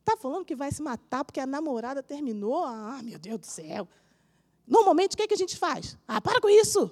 [0.00, 2.64] Está falando que vai se matar porque a namorada terminou?
[2.64, 3.88] Ah, meu Deus do céu.
[4.66, 5.96] Normalmente, o que, é que a gente faz?
[6.06, 6.90] Ah, para com isso.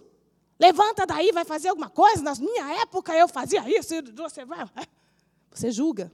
[0.58, 2.22] Levanta daí, vai fazer alguma coisa.
[2.22, 3.94] Na minha época eu fazia isso.
[4.16, 4.68] Você vai.
[5.50, 6.12] Você julga.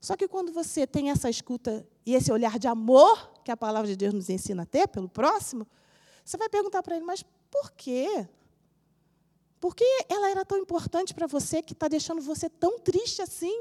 [0.00, 3.88] Só que quando você tem essa escuta e esse olhar de amor que a palavra
[3.88, 5.66] de Deus nos ensina a ter pelo próximo,
[6.24, 8.26] você vai perguntar para ele, mas por quê?
[9.60, 13.60] Por que ela era tão importante para você que está deixando você tão triste assim?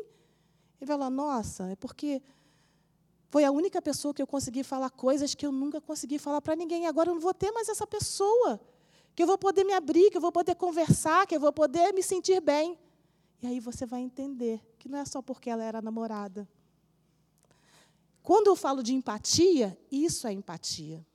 [0.80, 2.22] Ele vai falar, nossa, é porque
[3.30, 6.56] foi a única pessoa que eu consegui falar coisas que eu nunca consegui falar para
[6.56, 6.88] ninguém.
[6.88, 8.60] Agora eu não vou ter mais essa pessoa.
[9.16, 11.94] Que eu vou poder me abrir, que eu vou poder conversar, que eu vou poder
[11.94, 12.78] me sentir bem.
[13.42, 16.48] E aí você vai entender que não é só porque ela era namorada.
[18.24, 21.06] Quando eu falo de empatia, isso é empatia.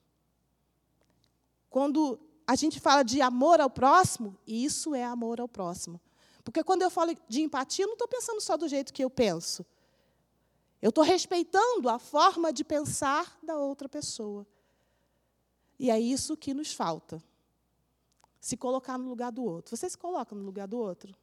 [1.70, 5.98] Quando a gente fala de amor ao próximo, isso é amor ao próximo.
[6.44, 9.08] Porque quando eu falo de empatia, eu não estou pensando só do jeito que eu
[9.08, 9.64] penso.
[10.80, 14.46] Eu estou respeitando a forma de pensar da outra pessoa.
[15.78, 17.22] E é isso que nos falta.
[18.40, 19.76] Se colocar no lugar do outro.
[19.76, 21.16] Você se coloca no lugar do outro?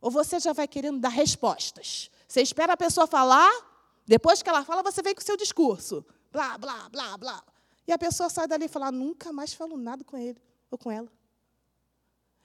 [0.00, 2.10] Ou você já vai querendo dar respostas?
[2.26, 3.50] Você espera a pessoa falar,
[4.08, 6.04] depois que ela fala, você vem com o seu discurso.
[6.32, 7.44] Blá, blá, blá, blá.
[7.86, 10.40] E a pessoa sai dali e fala: nunca mais falo nada com ele
[10.70, 11.12] ou com ela.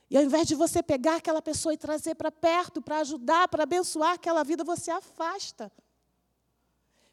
[0.10, 3.64] E ao invés de você pegar aquela pessoa e trazer para perto, para ajudar, para
[3.64, 5.72] abençoar aquela vida, você afasta.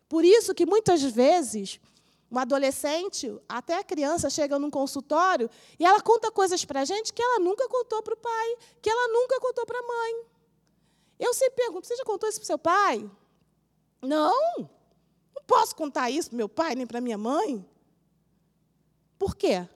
[0.09, 1.81] Por isso que muitas vezes
[2.29, 7.13] uma adolescente, até a criança, chega num consultório e ela conta coisas para a gente
[7.13, 10.25] que ela nunca contou para o pai, que ela nunca contou para a mãe.
[11.19, 13.11] Eu sempre pergunto: você já contou isso para o seu pai?
[14.03, 17.65] Não, não posso contar isso para meu pai nem para minha mãe.
[19.19, 19.69] Por quê?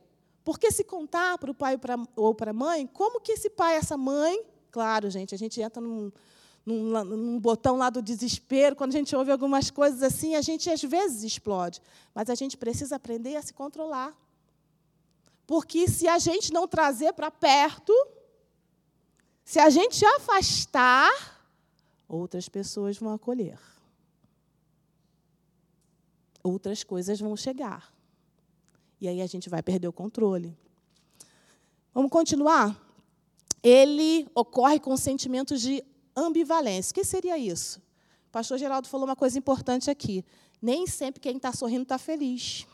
[0.43, 1.79] Porque se contar para o pai
[2.17, 5.81] ou para a mãe, como que esse pai, essa mãe, claro, gente, a gente entra
[5.81, 6.13] num,
[6.65, 10.71] num, num, botão lá do desespero, quando a gente ouve algumas coisas assim, a gente
[10.71, 11.81] às vezes explode.
[12.15, 14.15] Mas a gente precisa aprender a se controlar.
[15.47, 17.93] Porque se a gente não trazer para perto,
[19.45, 21.11] se a gente afastar,
[22.09, 23.59] outras pessoas vão acolher.
[26.45, 27.93] Outras coisas vão chegar.
[29.01, 30.57] E aí a gente vai perder o controle.
[31.93, 32.79] Vamos continuar?
[33.63, 35.83] Ele ocorre com sentimentos de
[36.15, 36.93] ambivalência.
[36.93, 37.79] O que seria isso?
[38.29, 40.23] O pastor Geraldo falou uma coisa importante aqui.
[40.61, 42.67] Nem sempre quem está sorrindo está feliz.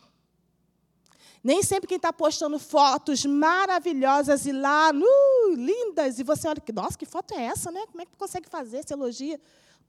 [1.43, 6.97] Nem sempre quem está postando fotos maravilhosas e lá, uh, lindas, e você olha, nossa,
[6.97, 7.85] que foto é essa, né?
[7.87, 9.39] Como é que consegue fazer essa elogia?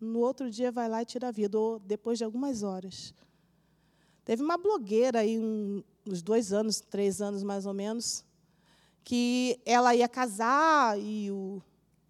[0.01, 3.13] No outro dia vai lá e tira a vida, ou depois de algumas horas.
[4.25, 8.25] Teve uma blogueira aí, um, uns dois anos, três anos mais ou menos,
[9.03, 11.61] que ela ia casar e o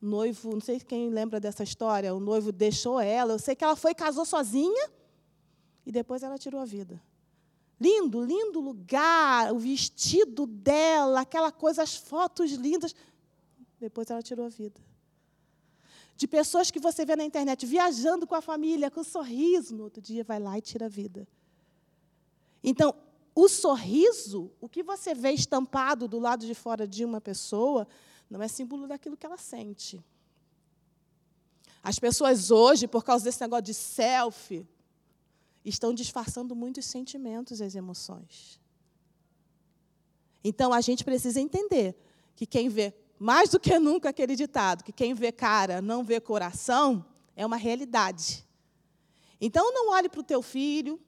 [0.01, 3.35] noivo, não sei quem lembra dessa história, o noivo deixou ela.
[3.35, 4.90] Eu sei que ela foi casou sozinha
[5.87, 7.01] e depois ela tirou a vida.
[7.81, 12.94] Lindo, lindo lugar, o vestido dela, aquela coisa, as fotos lindas.
[13.81, 14.81] Depois ela tirou a vida.
[16.16, 19.85] De pessoas que você vê na internet viajando com a família, com um sorriso, no
[19.85, 21.27] outro dia vai lá e tira a vida.
[22.62, 22.94] Então,
[23.35, 27.88] o sorriso, o que você vê estampado do lado de fora de uma pessoa,
[28.29, 30.03] não é símbolo daquilo que ela sente.
[31.83, 34.66] As pessoas hoje, por causa desse negócio de selfie,
[35.64, 38.61] estão disfarçando muitos sentimentos e as emoções.
[40.44, 41.96] Então a gente precisa entender
[42.35, 46.20] que quem vê mais do que nunca aquele ditado, que quem vê cara não vê
[46.20, 47.05] coração,
[47.37, 48.44] é uma realidade.
[49.40, 51.01] Então não olhe para o teu filho,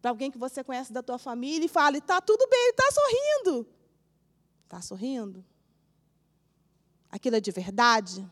[0.00, 3.66] para alguém que você conhece da tua família e fale: "Tá tudo bem, está sorrindo".
[4.64, 5.44] Está sorrindo?
[7.10, 8.28] Aquilo é de verdade?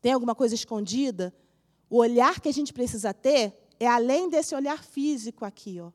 [0.00, 1.34] Tem alguma coisa escondida?
[1.90, 5.92] O olhar que a gente precisa ter é além desse olhar físico aqui, ó.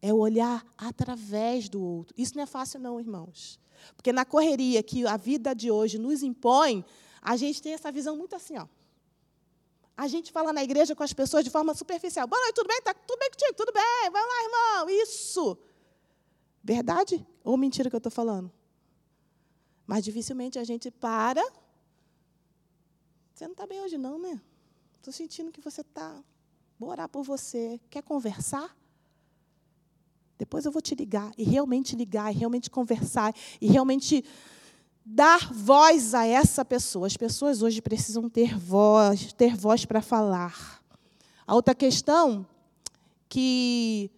[0.00, 2.14] É o olhar através do outro.
[2.16, 3.58] Isso não é fácil, não, irmãos.
[3.96, 6.84] Porque na correria que a vida de hoje nos impõe,
[7.20, 8.66] a gente tem essa visão muito assim, ó.
[9.98, 12.24] A gente fala na igreja com as pessoas de forma superficial.
[12.28, 12.80] Boa noite, tudo bem?
[12.80, 13.52] Tá tudo bem contigo?
[13.56, 14.10] Tudo bem?
[14.12, 14.90] Vai lá, irmão.
[14.90, 15.58] Isso.
[16.62, 18.48] Verdade ou mentira que eu estou falando?
[19.84, 21.42] Mas dificilmente a gente para.
[23.34, 24.40] Você não está bem hoje, não, né?
[24.98, 26.22] Estou sentindo que você está.
[26.78, 27.80] Vou orar por você.
[27.90, 28.78] Quer conversar?
[30.38, 31.32] Depois eu vou te ligar.
[31.36, 34.24] E realmente ligar, e realmente conversar, e realmente
[35.10, 37.06] dar voz a essa pessoa.
[37.06, 40.82] As pessoas hoje precisam ter voz, ter voz para falar.
[41.46, 42.46] A outra questão
[43.26, 44.10] que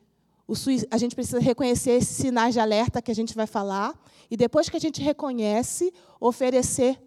[0.91, 3.95] a gente precisa reconhecer esses sinais de alerta que a gente vai falar
[4.29, 7.01] e depois que a gente reconhece, oferecer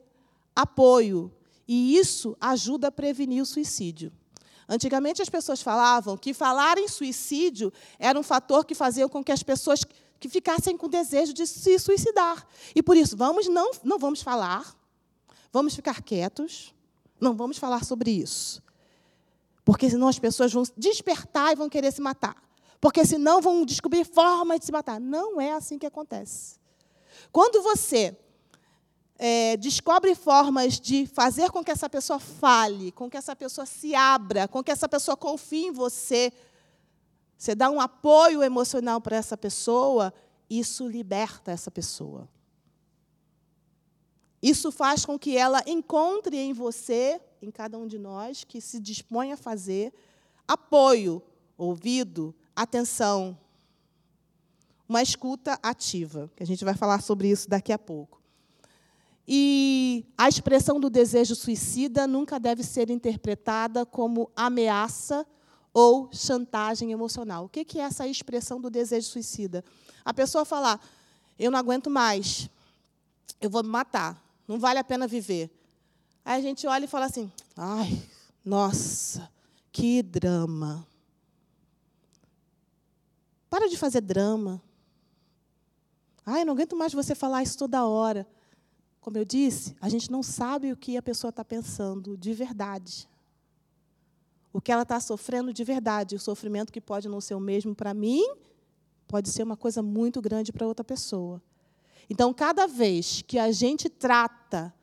[0.55, 1.29] apoio.
[1.67, 4.13] E isso ajuda a prevenir o suicídio.
[4.67, 9.31] Antigamente as pessoas falavam que falar em suicídio era um fator que fazia com que
[9.31, 9.83] as pessoas
[10.23, 12.47] que ficassem com desejo de se suicidar.
[12.73, 14.73] E por isso, vamos não, não vamos falar,
[15.51, 16.73] vamos ficar quietos,
[17.19, 18.63] não vamos falar sobre isso.
[19.65, 22.41] Porque senão as pessoas vão despertar e vão querer se matar.
[22.79, 24.97] Porque senão vão descobrir formas de se matar.
[24.97, 26.55] Não é assim que acontece.
[27.29, 28.17] Quando você
[29.19, 33.93] é, descobre formas de fazer com que essa pessoa fale, com que essa pessoa se
[33.93, 36.31] abra, com que essa pessoa confie em você,
[37.43, 40.13] você dá um apoio emocional para essa pessoa,
[40.49, 42.29] isso liberta essa pessoa.
[44.41, 48.79] Isso faz com que ela encontre em você, em cada um de nós, que se
[48.79, 49.93] dispõe a fazer,
[50.47, 51.21] apoio,
[51.57, 53.37] ouvido, atenção,
[54.87, 58.21] uma escuta ativa, que a gente vai falar sobre isso daqui a pouco.
[59.27, 65.27] E a expressão do desejo suicida nunca deve ser interpretada como ameaça
[65.73, 67.45] ou chantagem emocional.
[67.45, 69.63] O que é essa expressão do desejo suicida?
[70.05, 70.79] A pessoa falar:
[71.39, 72.49] eu não aguento mais,
[73.41, 75.49] eu vou me matar, não vale a pena viver.
[76.23, 78.01] Aí a gente olha e fala assim: ai,
[78.45, 79.29] nossa,
[79.71, 80.85] que drama.
[83.49, 84.61] Para de fazer drama.
[86.25, 88.25] Ai, não aguento mais você falar isso toda hora.
[89.01, 93.09] Como eu disse, a gente não sabe o que a pessoa está pensando de verdade
[94.53, 96.15] o que ela está sofrendo de verdade.
[96.15, 98.23] O sofrimento que pode não ser o mesmo para mim,
[99.07, 101.41] pode ser uma coisa muito grande para outra pessoa.
[102.09, 104.73] Então, cada vez que a gente trata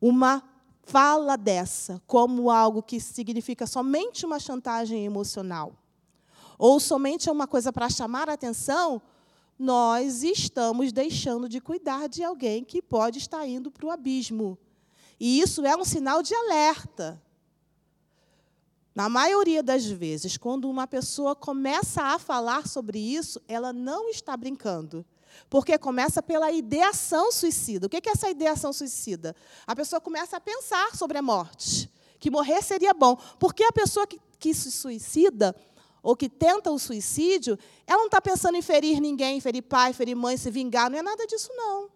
[0.00, 0.42] uma
[0.84, 5.74] fala dessa como algo que significa somente uma chantagem emocional,
[6.58, 9.02] ou somente uma coisa para chamar a atenção,
[9.58, 14.58] nós estamos deixando de cuidar de alguém que pode estar indo para o abismo.
[15.18, 17.20] E isso é um sinal de alerta.
[18.94, 24.36] Na maioria das vezes, quando uma pessoa começa a falar sobre isso, ela não está
[24.36, 25.04] brincando.
[25.48, 27.86] Porque começa pela ideação suicida.
[27.86, 29.34] O que é essa ideação suicida?
[29.66, 33.16] A pessoa começa a pensar sobre a morte, que morrer seria bom.
[33.38, 35.56] Porque a pessoa que, que se suicida,
[36.02, 40.16] ou que tenta o suicídio, ela não está pensando em ferir ninguém, ferir pai, ferir
[40.16, 41.88] mãe, se vingar, não é nada disso, não.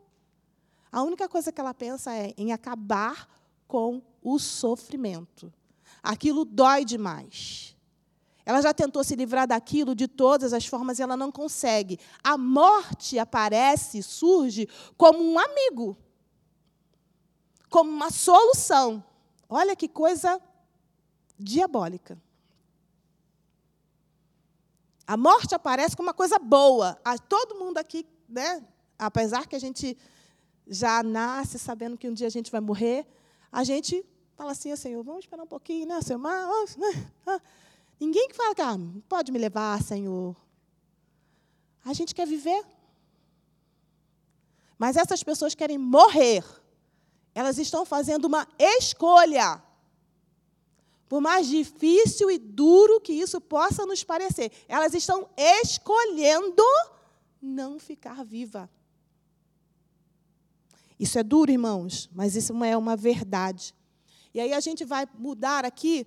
[0.91, 3.29] A única coisa que ela pensa é em acabar
[3.67, 5.53] com o sofrimento
[6.07, 7.77] aquilo dói demais.
[8.45, 11.99] Ela já tentou se livrar daquilo de todas as formas e ela não consegue.
[12.23, 15.97] A morte aparece, surge como um amigo,
[17.69, 19.05] como uma solução.
[19.49, 20.41] Olha que coisa
[21.37, 22.17] diabólica.
[25.05, 26.97] A morte aparece como uma coisa boa.
[27.05, 28.65] A todo mundo aqui, né,
[28.97, 29.99] apesar que a gente
[30.69, 33.07] já nasce sabendo que um dia a gente vai morrer,
[33.51, 34.05] a gente
[34.37, 36.19] Fala assim, Senhor, vamos esperar um pouquinho, né, Senhor?
[36.19, 37.09] Mas, né?
[37.99, 38.77] Ninguém que fala ah,
[39.09, 40.37] pode me levar, Senhor.
[41.83, 42.63] A gente quer viver.
[44.79, 46.45] Mas essas pessoas querem morrer.
[47.35, 49.63] Elas estão fazendo uma escolha.
[51.09, 56.63] Por mais difícil e duro que isso possa nos parecer, elas estão escolhendo
[57.41, 58.69] não ficar viva.
[60.99, 63.75] Isso é duro, irmãos, mas isso é uma verdade.
[64.37, 66.07] E aí a gente vai mudar aqui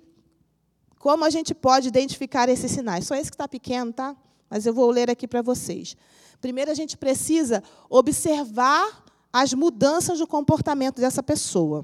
[1.00, 3.08] como a gente pode identificar esses sinais.
[3.08, 4.15] Só esse que está pequeno, tá?
[4.48, 5.98] Mas eu vou ler aqui para vocês.
[6.39, 11.84] Primeiro, a gente precisa observar as mudanças do comportamento dessa pessoa.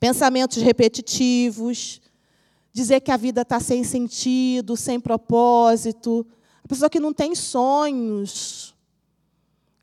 [0.00, 2.00] Pensamentos repetitivos,
[2.72, 6.26] dizer que a vida está sem sentido, sem propósito.
[6.64, 8.74] A pessoa que não tem sonhos,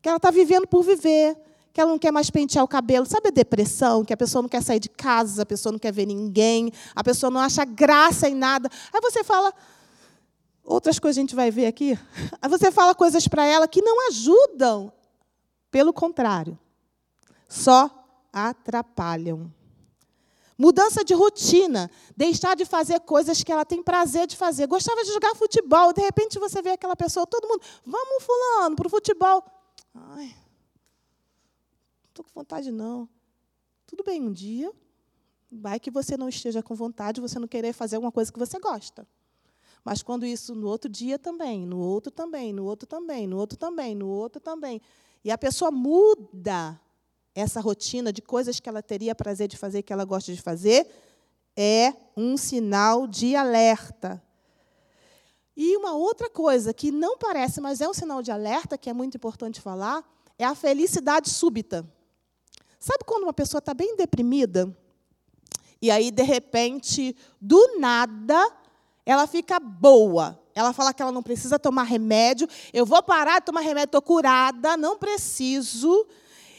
[0.01, 1.37] que ela está vivendo por viver
[1.73, 3.05] que ela não quer mais pentear o cabelo.
[3.05, 4.03] Sabe a depressão?
[4.03, 7.03] Que a pessoa não quer sair de casa, a pessoa não quer ver ninguém, a
[7.03, 8.69] pessoa não acha graça em nada.
[8.93, 9.53] Aí você fala.
[10.63, 11.97] Outras coisas a gente vai ver aqui.
[12.41, 14.93] Aí você fala coisas para ela que não ajudam.
[15.71, 16.59] Pelo contrário,
[17.47, 17.89] só
[18.31, 19.51] atrapalham.
[20.57, 24.67] Mudança de rotina, deixar de fazer coisas que ela tem prazer de fazer.
[24.67, 28.85] Gostava de jogar futebol, de repente você vê aquela pessoa, todo mundo, vamos fulano para
[28.85, 29.43] o futebol.
[29.95, 30.35] Ai,
[32.11, 33.09] estou com vontade, não.
[33.87, 34.71] Tudo bem, um dia
[35.51, 38.59] vai que você não esteja com vontade, você não querer fazer alguma coisa que você
[38.59, 39.07] gosta.
[39.83, 43.57] Mas quando isso no outro dia também, no outro também, no outro também, no outro
[43.57, 44.81] também, no outro também,
[45.23, 46.79] e a pessoa muda
[47.33, 50.87] essa rotina de coisas que ela teria prazer de fazer, que ela gosta de fazer,
[51.55, 54.21] é um sinal de alerta.
[55.55, 58.93] E uma outra coisa que não parece, mas é um sinal de alerta, que é
[58.93, 60.03] muito importante falar,
[60.37, 61.87] é a felicidade súbita.
[62.81, 64.75] Sabe quando uma pessoa está bem deprimida?
[65.79, 68.51] E aí, de repente, do nada,
[69.05, 70.41] ela fica boa.
[70.55, 72.47] Ela fala que ela não precisa tomar remédio.
[72.73, 76.07] Eu vou parar de tomar remédio, estou curada, não preciso.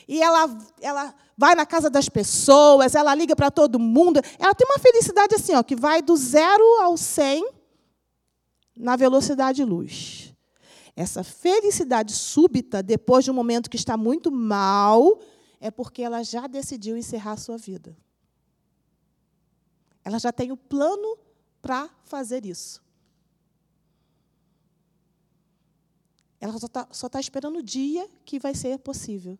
[0.06, 4.20] E ela, ela vai na casa das pessoas, ela liga para todo mundo.
[4.38, 7.44] Ela tem uma felicidade assim, ó, que vai do zero ao cem
[8.76, 10.32] na velocidade luz.
[10.94, 15.18] Essa felicidade súbita, depois de um momento que está muito mal,
[15.62, 17.96] é porque ela já decidiu encerrar a sua vida.
[20.04, 21.16] Ela já tem o plano
[21.62, 22.82] para fazer isso.
[26.40, 29.38] Ela só está tá esperando o dia que vai ser possível.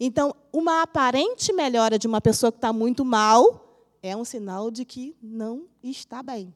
[0.00, 4.84] Então, uma aparente melhora de uma pessoa que está muito mal é um sinal de
[4.84, 6.52] que não está bem.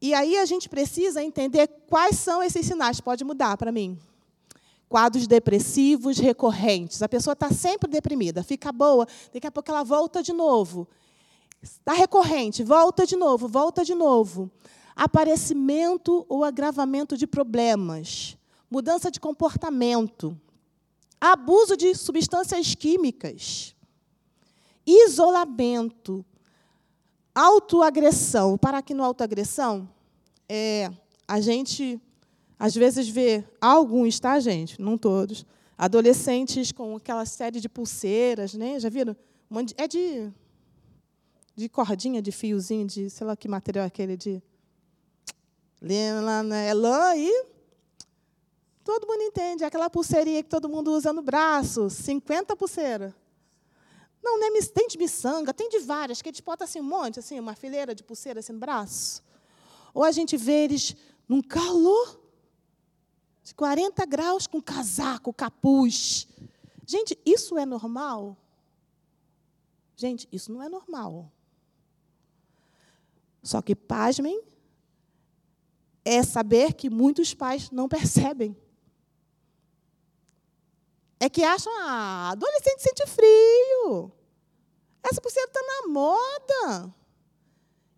[0.00, 3.00] E aí a gente precisa entender quais são esses sinais.
[3.00, 3.96] Pode mudar para mim.
[4.90, 7.00] Quadros depressivos recorrentes.
[7.00, 10.86] A pessoa está sempre deprimida, fica boa, daqui a pouco ela volta de novo.
[11.62, 14.50] Está recorrente, volta de novo, volta de novo.
[14.96, 18.36] Aparecimento ou agravamento de problemas.
[18.68, 20.38] Mudança de comportamento.
[21.20, 23.76] Abuso de substâncias químicas.
[24.84, 26.24] Isolamento
[27.34, 28.58] Autoagressão.
[28.58, 29.88] Para aqui no autoagressão,
[30.48, 30.90] é,
[31.28, 32.00] a gente
[32.60, 34.78] às vezes vê alguns, tá, gente?
[34.78, 35.46] Não todos.
[35.78, 38.78] Adolescentes com aquela série de pulseiras, né?
[38.78, 39.16] Já viram?
[39.78, 40.30] É de,
[41.56, 44.42] de cordinha, de fiozinho, de sei lá que material é aquele de.
[45.82, 47.46] É lã e.
[48.84, 49.64] Todo mundo entende.
[49.64, 51.88] Aquela pulseirinha que todo mundo usa no braço.
[51.88, 53.14] 50 pulseiras.
[54.22, 57.18] Não, não é, tem de miçanga, tem de várias, que eles botam assim um monte,
[57.18, 59.22] assim, uma fileira de pulseira assim no braço.
[59.94, 60.94] Ou a gente vê eles
[61.26, 62.19] num calor
[63.50, 66.28] de 40 graus com casaco, capuz.
[66.86, 68.36] Gente, isso é normal?
[69.96, 71.32] Gente, isso não é normal.
[73.42, 74.40] Só que, pasmem,
[76.04, 78.56] é saber que muitos pais não percebem
[81.18, 84.10] é que acham, ah, adolescente sente frio.
[85.02, 86.94] Essa pulseira está na moda.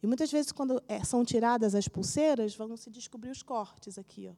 [0.03, 4.29] E muitas vezes, quando é, são tiradas as pulseiras, vão se descobrir os cortes aqui,
[4.29, 4.35] ó,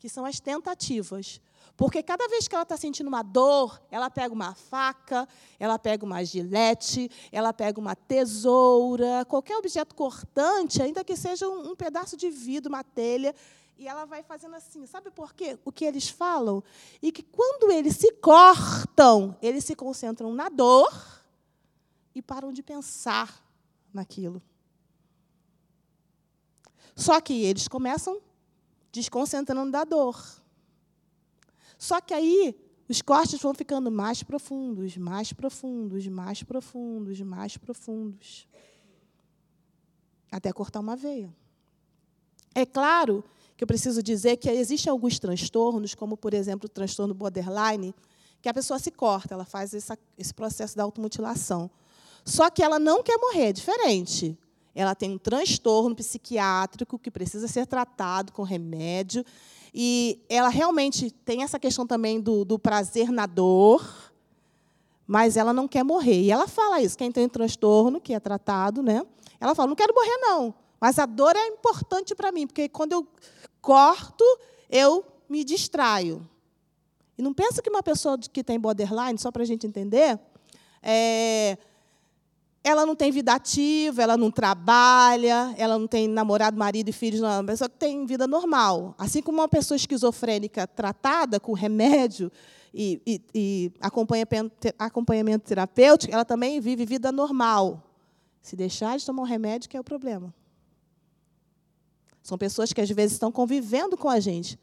[0.00, 1.40] que são as tentativas.
[1.76, 5.28] Porque cada vez que ela está sentindo uma dor, ela pega uma faca,
[5.58, 11.70] ela pega uma gilete, ela pega uma tesoura, qualquer objeto cortante, ainda que seja um,
[11.70, 13.34] um pedaço de vidro, uma telha,
[13.78, 14.84] e ela vai fazendo assim.
[14.86, 15.58] Sabe por quê?
[15.64, 16.62] O que eles falam?
[17.00, 20.90] E que quando eles se cortam, eles se concentram na dor
[22.14, 23.42] e param de pensar
[23.92, 24.42] naquilo.
[26.96, 28.20] Só que eles começam
[28.92, 30.18] desconcentrando da dor.
[31.78, 32.54] Só que aí
[32.88, 38.48] os cortes vão ficando mais profundos, mais profundos, mais profundos, mais profundos.
[40.30, 41.34] Até cortar uma veia.
[42.54, 43.24] É claro
[43.56, 47.94] que eu preciso dizer que existem alguns transtornos, como, por exemplo, o transtorno borderline,
[48.42, 51.70] que a pessoa se corta, ela faz essa, esse processo da automutilação.
[52.24, 54.38] Só que ela não quer morrer, é diferente.
[54.74, 59.24] Ela tem um transtorno psiquiátrico que precisa ser tratado com remédio.
[59.74, 64.12] E ela realmente tem essa questão também do, do prazer na dor,
[65.06, 66.22] mas ela não quer morrer.
[66.22, 69.04] E ela fala isso, quem tem transtorno, que é tratado, né?
[69.40, 70.54] Ela fala, não quero morrer, não.
[70.80, 73.06] Mas a dor é importante para mim, porque quando eu
[73.60, 74.24] corto,
[74.68, 76.28] eu me distraio.
[77.18, 80.18] E não pensa que uma pessoa que tem borderline, só para a gente entender,
[80.82, 81.58] é,
[82.62, 87.20] ela não tem vida ativa, ela não trabalha, ela não tem namorado, marido e filhos,
[87.20, 88.94] não, é uma pessoa que tem vida normal.
[88.98, 92.30] Assim como uma pessoa esquizofrênica tratada com remédio
[92.72, 97.82] e, e, e acompanhamento, terapêutico, ela também vive vida normal.
[98.42, 100.34] Se deixar de tomar um remédio, que é o problema.
[102.22, 104.58] São pessoas que às vezes estão convivendo com a gente.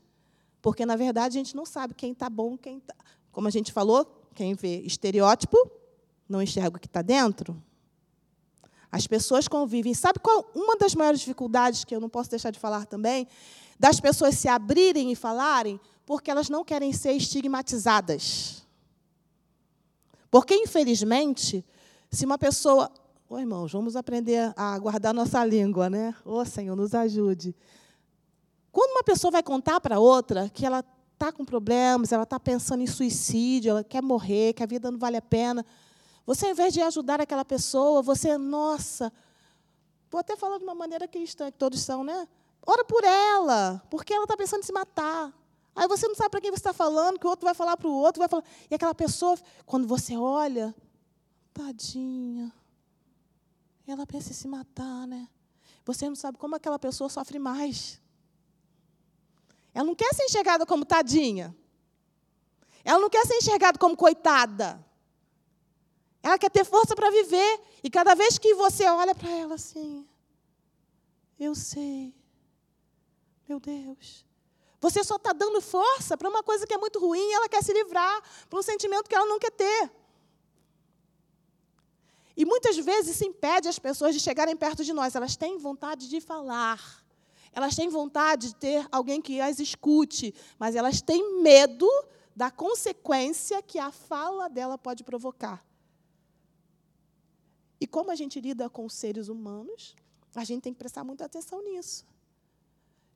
[0.61, 2.93] Porque, na verdade, a gente não sabe quem está bom, quem está.
[3.31, 5.57] Como a gente falou, quem vê estereótipo
[6.29, 7.61] não enxerga o que está dentro.
[8.91, 9.93] As pessoas convivem.
[9.93, 13.27] Sabe qual uma das maiores dificuldades que eu não posso deixar de falar também?
[13.79, 18.65] Das pessoas se abrirem e falarem porque elas não querem ser estigmatizadas.
[20.31, 21.65] Porque, infelizmente,
[22.09, 22.91] se uma pessoa
[23.29, 26.15] Ô, irmãos, vamos aprender a guardar nossa língua, né?
[26.23, 27.53] Ô, Senhor, nos ajude.
[28.71, 30.81] Quando uma pessoa vai contar para outra que ela
[31.11, 34.97] está com problemas, ela está pensando em suicídio, ela quer morrer, que a vida não
[34.97, 35.65] vale a pena.
[36.27, 39.13] Você, ao invés de ajudar aquela pessoa, você, nossa,
[40.11, 42.27] vou até falar de uma maneira cristã, que todos são, né?
[42.65, 45.33] Ora por ela, porque ela está pensando em se matar.
[45.73, 47.87] Aí você não sabe para quem você está falando, que o outro vai falar para
[47.87, 48.43] o outro, vai falar.
[48.69, 50.75] E aquela pessoa, quando você olha,
[51.53, 52.51] tadinha,
[53.87, 55.29] ela pensa em se matar, né?
[55.85, 58.01] Você não sabe como aquela pessoa sofre mais.
[59.73, 61.55] Ela não quer ser enxergada como tadinha.
[62.83, 64.85] Ela não quer ser enxergada como coitada.
[66.27, 67.61] Ela quer ter força para viver.
[67.81, 70.05] E cada vez que você olha para ela assim,
[71.39, 72.13] eu sei.
[73.47, 74.25] Meu Deus.
[74.81, 77.63] Você só está dando força para uma coisa que é muito ruim e ela quer
[77.63, 79.89] se livrar, para um sentimento que ela não quer ter.
[82.35, 85.15] E muitas vezes isso impede as pessoas de chegarem perto de nós.
[85.15, 87.05] Elas têm vontade de falar.
[87.53, 91.89] Elas têm vontade de ter alguém que as escute, mas elas têm medo
[92.35, 95.65] da consequência que a fala dela pode provocar.
[97.79, 99.95] E como a gente lida com os seres humanos,
[100.35, 102.05] a gente tem que prestar muita atenção nisso.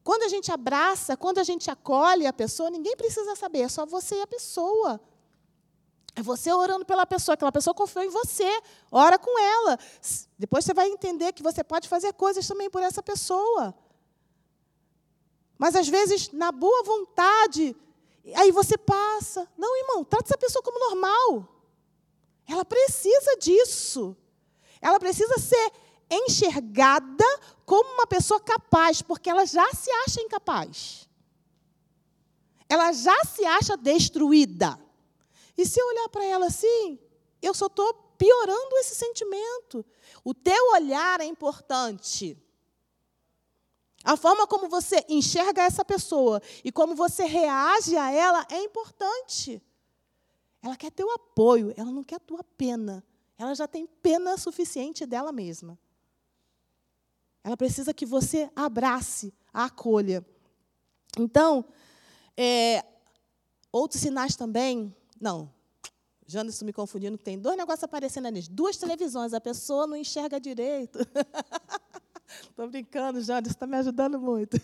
[0.03, 3.85] Quando a gente abraça, quando a gente acolhe a pessoa, ninguém precisa saber, é só
[3.85, 4.99] você e a pessoa.
[6.15, 8.49] É você orando pela pessoa, aquela pessoa confiou em você,
[8.91, 9.79] ora com ela.
[10.37, 13.73] Depois você vai entender que você pode fazer coisas também por essa pessoa.
[15.57, 17.75] Mas às vezes, na boa vontade,
[18.35, 19.47] aí você passa.
[19.55, 21.47] Não, irmão, trata essa pessoa como normal.
[22.47, 24.17] Ela precisa disso.
[24.81, 25.71] Ela precisa ser
[26.09, 27.25] enxergada
[27.65, 31.07] como uma pessoa capaz, porque ela já se acha incapaz.
[32.67, 34.79] Ela já se acha destruída.
[35.57, 36.99] E se eu olhar para ela assim,
[37.41, 39.85] eu só estou piorando esse sentimento.
[40.23, 42.37] O teu olhar é importante.
[44.03, 49.61] A forma como você enxerga essa pessoa e como você reage a ela é importante.
[50.61, 53.03] Ela quer teu apoio, ela não quer tua pena.
[53.41, 55.75] Ela já tem pena suficiente dela mesma.
[57.43, 60.23] Ela precisa que você abrace, a acolha.
[61.17, 61.65] Então,
[62.37, 62.85] é,
[63.71, 64.95] outros sinais também.
[65.19, 65.51] Não,
[66.27, 70.99] Janderson me confundindo, tem dois negócios aparecendo ali, duas televisões, a pessoa não enxerga direito.
[72.47, 74.55] Estou brincando, Janderson, está me ajudando muito.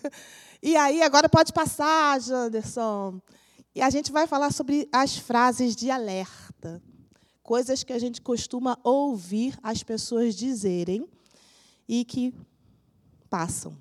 [0.62, 3.20] E aí, agora pode passar, Janderson.
[3.74, 6.80] E a gente vai falar sobre as frases de alerta.
[7.48, 11.08] Coisas que a gente costuma ouvir as pessoas dizerem
[11.88, 12.34] e que
[13.30, 13.74] passam.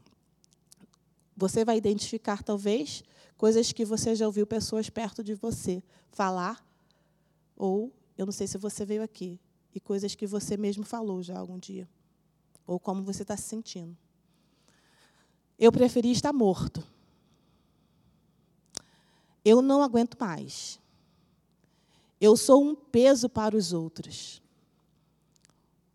[1.36, 3.04] Você vai identificar, talvez,
[3.38, 6.66] coisas que você já ouviu pessoas perto de você falar,
[7.58, 9.38] ou, eu não sei se você veio aqui,
[9.76, 11.90] e coisas que você mesmo falou já algum dia
[12.66, 13.98] ou como você está se sentindo.
[15.60, 16.82] Eu preferi estar morto.
[19.44, 20.80] Eu não aguento mais.
[22.20, 24.42] Eu sou um peso para os outros.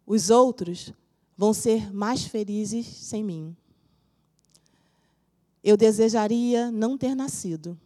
[0.07, 0.93] Os outros
[1.37, 3.57] vão ser mais felizes sem mim.
[5.63, 7.79] Eu desejaria não ter nascido.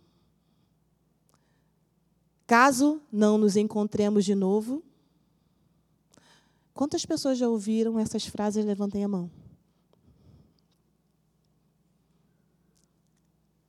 [2.46, 4.82] Caso não nos encontremos de novo,
[6.76, 8.62] Quantas pessoas já ouviram essas frases?
[8.62, 9.30] Levantem a mão.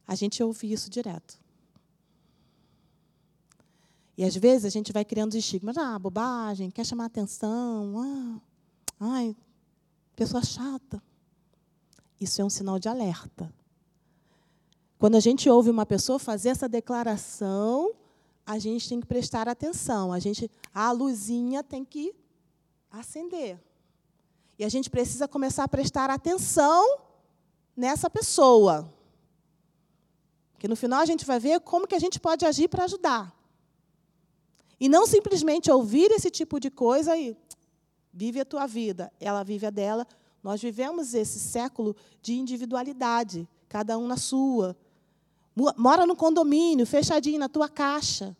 [0.05, 1.39] A gente ouve isso direto.
[4.17, 5.77] E às vezes a gente vai criando estigmas.
[5.77, 7.93] Ah, bobagem, quer chamar atenção.
[7.99, 8.41] Ah,
[8.99, 9.35] ai,
[10.15, 11.01] pessoa chata.
[12.19, 13.53] Isso é um sinal de alerta.
[14.97, 17.93] Quando a gente ouve uma pessoa fazer essa declaração,
[18.43, 20.11] a gente tem que prestar atenção.
[20.11, 22.15] A gente, a luzinha tem que
[22.89, 23.59] acender.
[24.57, 27.01] E a gente precisa começar a prestar atenção
[27.75, 28.91] nessa pessoa.
[30.57, 33.36] Que no final a gente vai ver como que a gente pode agir para ajudar.
[34.79, 37.35] E não simplesmente ouvir esse tipo de coisa e
[38.13, 40.07] vive a tua vida, ela vive a dela.
[40.43, 44.77] Nós vivemos esse século de individualidade, cada um na sua.
[45.75, 48.37] Mora no condomínio, fechadinho na tua caixa.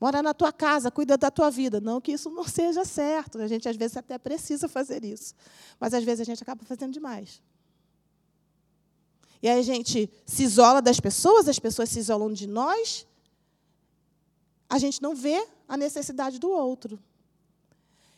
[0.00, 1.80] Mora na tua casa, cuida da tua vida.
[1.80, 3.38] Não que isso não seja certo.
[3.38, 5.34] A gente, às vezes, até precisa fazer isso.
[5.78, 7.42] Mas, às vezes, a gente acaba fazendo demais.
[9.42, 13.06] E aí a gente se isola das pessoas, as pessoas se isolam de nós.
[14.70, 16.96] A gente não vê a necessidade do outro.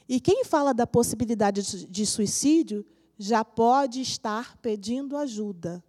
[0.07, 2.85] E quem fala da possibilidade de suicídio
[3.19, 5.83] já pode estar pedindo ajuda.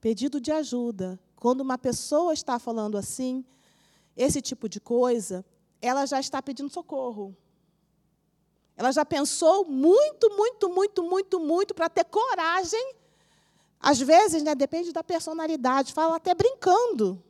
[0.00, 1.20] Pedido de ajuda.
[1.36, 3.44] Quando uma pessoa está falando assim,
[4.16, 5.44] esse tipo de coisa,
[5.82, 7.36] ela já está pedindo socorro.
[8.74, 12.94] Ela já pensou muito, muito, muito, muito, muito para ter coragem.
[13.78, 17.22] Às vezes, né, depende da personalidade, fala até brincando.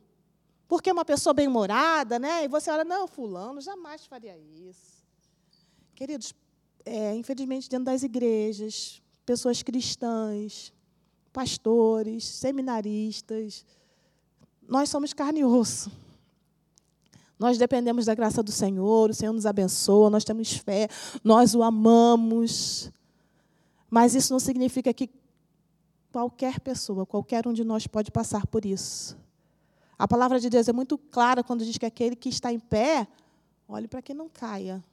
[0.67, 2.45] Porque é uma pessoa bem-humorada, né?
[2.45, 5.03] E você olha, não, fulano jamais faria isso.
[5.95, 6.33] Queridos,
[6.85, 10.73] é, infelizmente, dentro das igrejas, pessoas cristãs,
[11.31, 13.65] pastores, seminaristas,
[14.67, 15.91] nós somos carne e osso.
[17.37, 20.87] Nós dependemos da graça do Senhor, o Senhor nos abençoa, nós temos fé,
[21.23, 22.91] nós o amamos.
[23.89, 25.09] Mas isso não significa que
[26.11, 29.17] qualquer pessoa, qualquer um de nós pode passar por isso.
[30.03, 33.07] A palavra de Deus é muito clara quando diz que aquele que está em pé,
[33.65, 34.83] olhe para que não caia.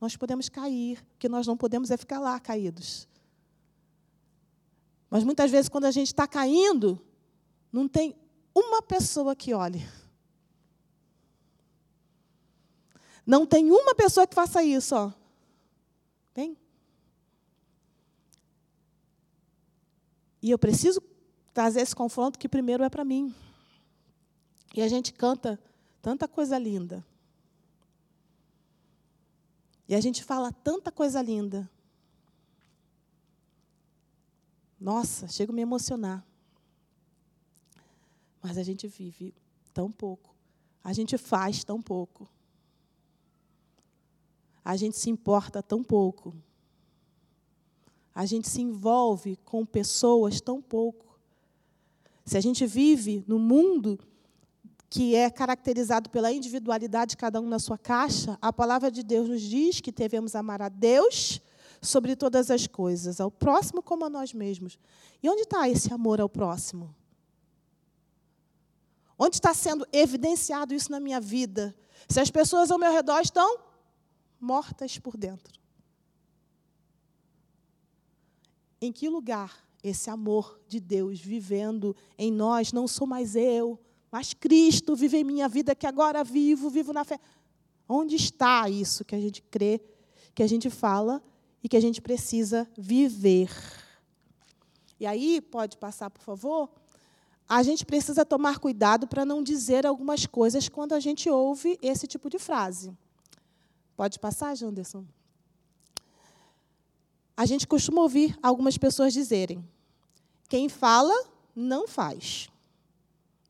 [0.00, 3.06] Nós podemos cair, o que nós não podemos é ficar lá caídos.
[5.08, 7.00] Mas muitas vezes, quando a gente está caindo,
[7.70, 8.16] não tem
[8.52, 9.88] uma pessoa que olhe.
[13.24, 15.12] Não tem uma pessoa que faça isso, ó.
[16.34, 16.58] Tem?
[20.42, 21.00] E eu preciso
[21.54, 23.32] trazer esse confronto que primeiro é para mim.
[24.74, 25.58] E a gente canta
[26.00, 27.04] tanta coisa linda.
[29.88, 31.68] E a gente fala tanta coisa linda.
[34.80, 36.24] Nossa, chego a me emocionar.
[38.40, 39.34] Mas a gente vive
[39.74, 40.34] tão pouco.
[40.82, 42.28] A gente faz tão pouco.
[44.64, 46.34] A gente se importa tão pouco.
[48.14, 51.18] A gente se envolve com pessoas tão pouco.
[52.24, 53.98] Se a gente vive no mundo
[54.90, 59.28] que é caracterizado pela individualidade de cada um na sua caixa, a palavra de Deus
[59.28, 61.40] nos diz que devemos amar a Deus
[61.80, 64.76] sobre todas as coisas, ao próximo como a nós mesmos.
[65.22, 66.92] E onde está esse amor ao próximo?
[69.16, 71.72] Onde está sendo evidenciado isso na minha vida?
[72.08, 73.60] Se as pessoas ao meu redor estão
[74.40, 75.60] mortas por dentro.
[78.80, 83.78] Em que lugar esse amor de Deus vivendo em nós não sou mais eu,
[84.10, 87.18] mas Cristo vive em minha vida, que agora vivo, vivo na fé.
[87.88, 89.80] Onde está isso que a gente crê,
[90.34, 91.22] que a gente fala
[91.62, 93.50] e que a gente precisa viver?
[94.98, 96.70] E aí, pode passar, por favor?
[97.48, 102.06] A gente precisa tomar cuidado para não dizer algumas coisas quando a gente ouve esse
[102.06, 102.96] tipo de frase.
[103.96, 105.04] Pode passar, Janderson?
[107.36, 109.64] A gente costuma ouvir algumas pessoas dizerem:
[110.48, 111.14] quem fala,
[111.54, 112.50] não faz.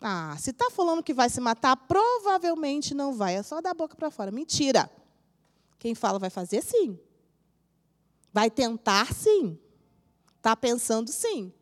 [0.00, 3.36] Ah, se está falando que vai se matar, provavelmente não vai.
[3.36, 4.30] É só dar a boca para fora.
[4.30, 4.90] Mentira.
[5.78, 6.98] Quem fala vai fazer sim.
[8.32, 9.58] Vai tentar sim.
[10.36, 11.52] Está pensando sim.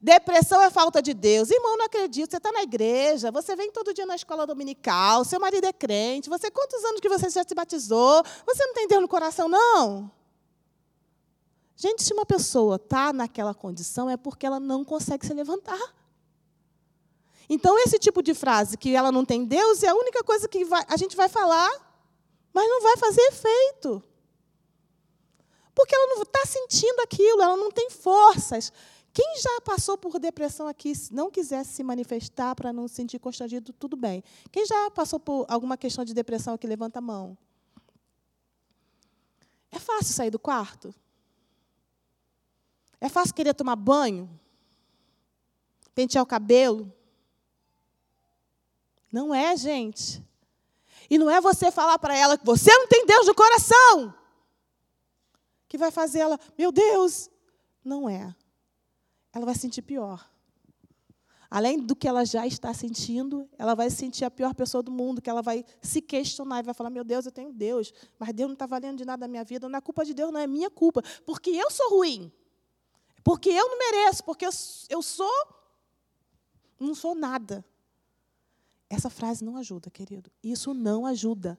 [0.00, 1.50] Depressão é falta de Deus.
[1.50, 2.30] Irmão, não acredito.
[2.30, 6.28] Você está na igreja, você vem todo dia na escola dominical, seu marido é crente,
[6.28, 8.22] você quantos anos que você já se batizou?
[8.46, 10.10] Você não tem Deus no coração, não?
[11.74, 15.94] Gente, se uma pessoa está naquela condição, é porque ela não consegue se levantar.
[17.48, 20.64] Então, esse tipo de frase, que ela não tem Deus, é a única coisa que
[20.64, 21.70] vai, a gente vai falar,
[22.52, 24.02] mas não vai fazer efeito.
[25.74, 28.72] Porque ela não está sentindo aquilo, ela não tem forças.
[29.12, 33.18] Quem já passou por depressão aqui, se não quisesse se manifestar para não se sentir
[33.18, 34.22] constrangido, tudo bem.
[34.50, 37.36] Quem já passou por alguma questão de depressão aqui, levanta a mão.
[39.70, 40.94] É fácil sair do quarto?
[43.00, 44.28] É fácil querer tomar banho?
[45.94, 46.92] Pentear o cabelo?
[49.10, 50.24] Não é, gente.
[51.08, 54.14] E não é você falar para ela que você não tem Deus no coração
[55.68, 57.30] que vai fazer ela, meu Deus.
[57.84, 58.34] Não é.
[59.32, 60.28] Ela vai sentir pior.
[61.48, 64.90] Além do que ela já está sentindo, ela vai se sentir a pior pessoa do
[64.90, 68.32] mundo, que ela vai se questionar e vai falar: Meu Deus, eu tenho Deus, mas
[68.32, 69.68] Deus não está valendo de nada na minha vida.
[69.68, 72.32] Não é culpa de Deus, não é minha culpa, porque eu sou ruim,
[73.22, 75.56] porque eu não mereço, porque eu sou.
[76.78, 77.64] Não sou nada.
[78.88, 80.30] Essa frase não ajuda, querido.
[80.42, 81.58] Isso não ajuda.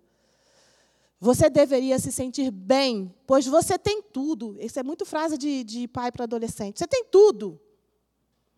[1.20, 4.56] Você deveria se sentir bem, pois você tem tudo.
[4.60, 6.80] Isso é muito frase de, de pai para adolescente.
[6.80, 7.60] Você tem tudo.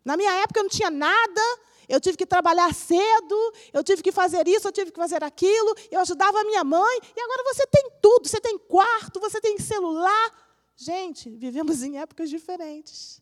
[0.03, 1.41] Na minha época eu não tinha nada,
[1.87, 5.75] eu tive que trabalhar cedo, eu tive que fazer isso, eu tive que fazer aquilo,
[5.89, 9.57] eu ajudava a minha mãe, e agora você tem tudo, você tem quarto, você tem
[9.57, 10.49] celular.
[10.75, 13.21] Gente, vivemos em épocas diferentes.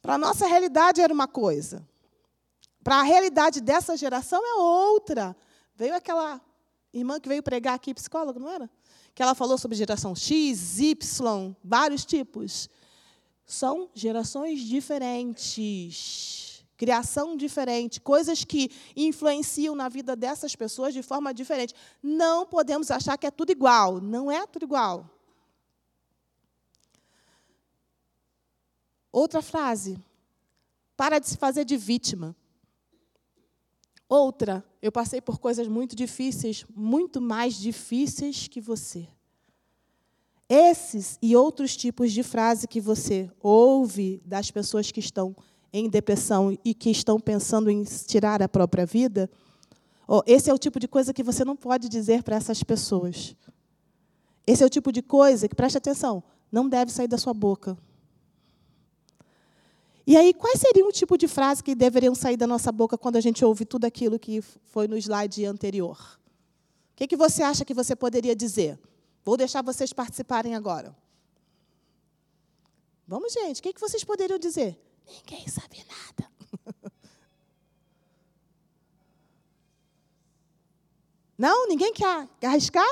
[0.00, 1.86] Para a nossa realidade era uma coisa.
[2.82, 5.36] Para a realidade dessa geração é outra.
[5.74, 6.40] Veio aquela
[6.92, 8.68] irmã que veio pregar aqui, psicóloga, não era?
[9.14, 12.68] Que ela falou sobre geração X, Y, vários tipos.
[13.46, 21.74] São gerações diferentes, criação diferente, coisas que influenciam na vida dessas pessoas de forma diferente.
[22.02, 24.00] Não podemos achar que é tudo igual.
[24.00, 25.08] Não é tudo igual.
[29.10, 29.98] Outra frase.
[30.96, 32.34] Para de se fazer de vítima.
[34.14, 39.08] Outra, eu passei por coisas muito difíceis, muito mais difíceis que você.
[40.46, 45.34] Esses e outros tipos de frase que você ouve das pessoas que estão
[45.72, 49.30] em depressão e que estão pensando em tirar a própria vida,
[50.26, 53.34] esse é o tipo de coisa que você não pode dizer para essas pessoas.
[54.46, 57.78] Esse é o tipo de coisa que, preste atenção, não deve sair da sua boca.
[60.06, 63.16] E aí, quais seriam o tipo de frase que deveriam sair da nossa boca quando
[63.16, 66.18] a gente ouve tudo aquilo que foi no slide anterior?
[66.92, 68.78] O que, que você acha que você poderia dizer?
[69.24, 70.96] Vou deixar vocês participarem agora.
[73.06, 74.76] Vamos, gente, o que, que vocês poderiam dizer?
[75.06, 76.30] Ninguém sabe nada.
[81.38, 81.68] Não?
[81.68, 82.88] Ninguém quer arriscar?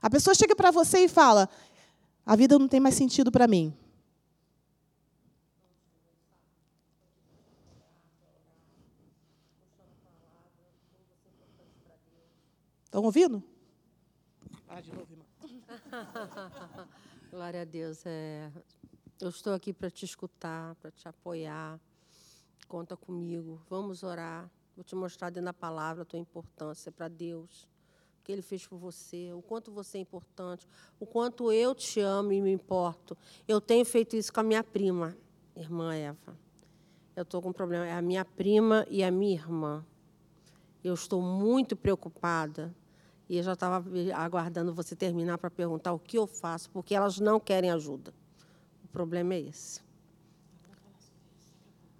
[0.00, 1.48] A pessoa chega para você e fala:
[2.24, 3.76] a vida não tem mais sentido para mim.
[12.92, 13.42] Estão ouvindo?
[14.68, 15.24] Ah, de novo, irmã.
[17.32, 18.04] Glória a Deus.
[18.04, 18.52] É,
[19.18, 21.80] eu estou aqui para te escutar, para te apoiar.
[22.68, 23.58] Conta comigo.
[23.70, 24.50] Vamos orar.
[24.76, 27.66] Vou te mostrar dentro da palavra a tua importância para Deus.
[28.20, 30.68] O que Ele fez por você, o quanto você é importante,
[31.00, 33.16] o quanto eu te amo e me importo.
[33.48, 35.16] Eu tenho feito isso com a minha prima,
[35.56, 36.38] irmã Eva.
[37.16, 37.86] Eu estou com um problema.
[37.86, 39.82] É a minha prima e a minha irmã.
[40.84, 42.76] Eu estou muito preocupada
[43.32, 43.82] e eu já estava
[44.14, 48.12] aguardando você terminar para perguntar o que eu faço, porque elas não querem ajuda.
[48.84, 49.80] O problema é esse.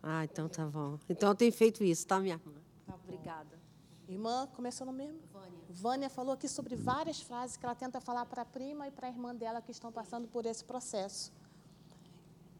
[0.02, 0.98] Ah, então tá bom.
[1.08, 2.52] Então eu tenho feito isso, tá, minha irmã?
[2.86, 3.58] Tá Obrigada.
[4.06, 5.20] Irmã, começou no mesmo?
[5.32, 5.58] Vânia.
[5.70, 9.06] Vânia falou aqui sobre várias frases que ela tenta falar para a prima e para
[9.06, 11.32] a irmã dela que estão passando por esse processo.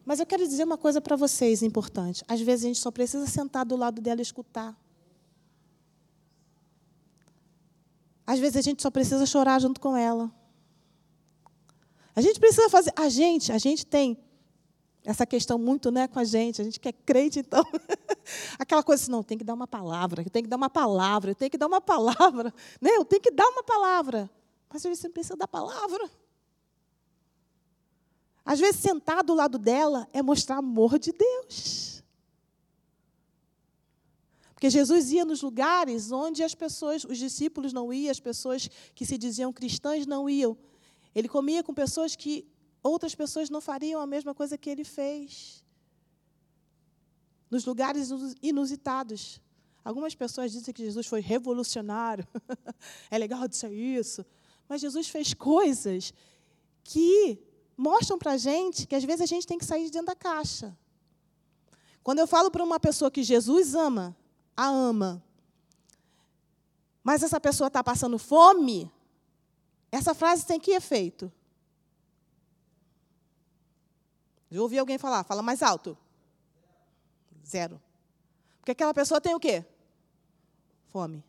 [0.03, 2.25] Mas eu quero dizer uma coisa para vocês importante.
[2.27, 4.75] Às vezes a gente só precisa sentar do lado dela e escutar.
[8.25, 10.31] Às vezes a gente só precisa chorar junto com ela.
[12.15, 12.93] A gente precisa fazer.
[12.95, 14.17] A gente, a gente tem
[15.03, 16.61] essa questão muito né, com a gente.
[16.61, 17.63] A gente que é crente, então.
[18.57, 21.31] Aquela coisa assim, não, tem que dar uma palavra, eu tenho que dar uma palavra,
[21.31, 22.53] eu tenho que dar uma palavra.
[22.79, 22.91] Né?
[22.91, 24.29] Eu tenho que dar uma palavra.
[24.69, 26.09] Mas às vezes você não precisa dar palavra.
[28.45, 31.92] Às vezes, sentar do lado dela é mostrar amor de Deus.
[34.63, 39.05] Porque Jesus ia nos lugares onde as pessoas, os discípulos não iam, as pessoas que
[39.05, 40.57] se diziam cristãs não iam.
[41.13, 42.47] Ele comia com pessoas que
[42.81, 45.65] outras pessoas não fariam a mesma coisa que ele fez.
[47.51, 48.07] Nos lugares
[48.41, 49.41] inusitados.
[49.83, 52.25] Algumas pessoas dizem que Jesus foi revolucionário.
[53.11, 54.25] é legal dizer isso.
[54.69, 56.13] Mas Jesus fez coisas
[56.85, 57.37] que
[57.75, 60.15] mostram para a gente que às vezes a gente tem que sair de dentro da
[60.15, 60.73] caixa.
[62.01, 64.15] Quando eu falo para uma pessoa que Jesus ama,
[64.55, 65.23] a ama,
[67.03, 68.91] mas essa pessoa está passando fome,
[69.91, 71.31] essa frase tem que efeito?
[74.49, 75.97] Já ouvi alguém falar, fala mais alto.
[77.45, 77.81] Zero.
[78.59, 79.65] Porque aquela pessoa tem o quê?
[80.85, 81.23] Fome.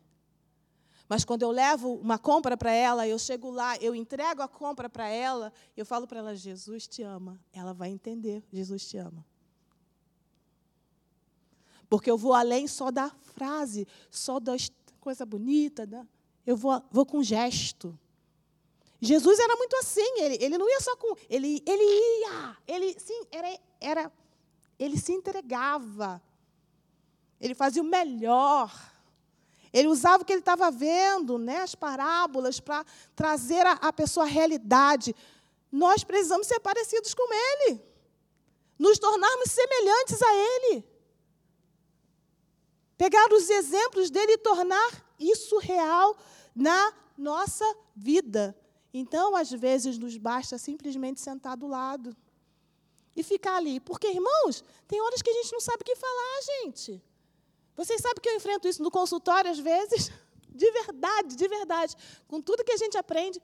[1.09, 4.89] Mas quando eu levo uma compra para ela, eu chego lá, eu entrego a compra
[4.89, 7.39] para ela, eu falo para ela: Jesus te ama.
[7.51, 9.25] Ela vai entender: Jesus te ama.
[11.95, 14.51] Porque eu vou além só da frase, só da
[14.99, 15.85] coisa bonita.
[15.85, 16.05] Né?
[16.45, 17.97] Eu vou, vou com gesto.
[18.99, 21.15] Jesus era muito assim, ele, ele não ia só com.
[21.29, 24.11] Ele, ele ia, ele sim, era, era,
[24.77, 26.21] ele se entregava.
[27.39, 28.77] Ele fazia o melhor.
[29.71, 32.85] Ele usava o que ele estava vendo, né, as parábolas, para
[33.15, 35.15] trazer a, a pessoa à realidade.
[35.71, 37.81] Nós precisamos ser parecidos com ele,
[38.77, 40.94] nos tornarmos semelhantes a ele.
[42.97, 46.17] Pegar os exemplos dele e tornar isso real
[46.55, 47.65] na nossa
[47.95, 48.55] vida.
[48.93, 52.15] Então, às vezes, nos basta simplesmente sentar do lado
[53.15, 53.79] e ficar ali.
[53.79, 57.03] Porque, irmãos, tem horas que a gente não sabe o que falar, gente.
[57.75, 60.11] Vocês sabem que eu enfrento isso no consultório, às vezes?
[60.47, 61.97] De verdade, de verdade.
[62.29, 63.41] Com tudo que a gente aprende.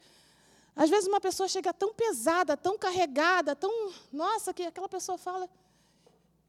[0.73, 3.91] Às vezes, uma pessoa chega tão pesada, tão carregada, tão.
[4.13, 5.49] Nossa, que aquela pessoa fala.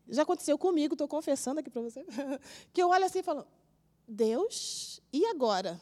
[0.09, 2.05] Já aconteceu comigo, estou confessando aqui para você,
[2.73, 3.47] que eu olho assim e falo,
[4.07, 5.81] Deus, e agora?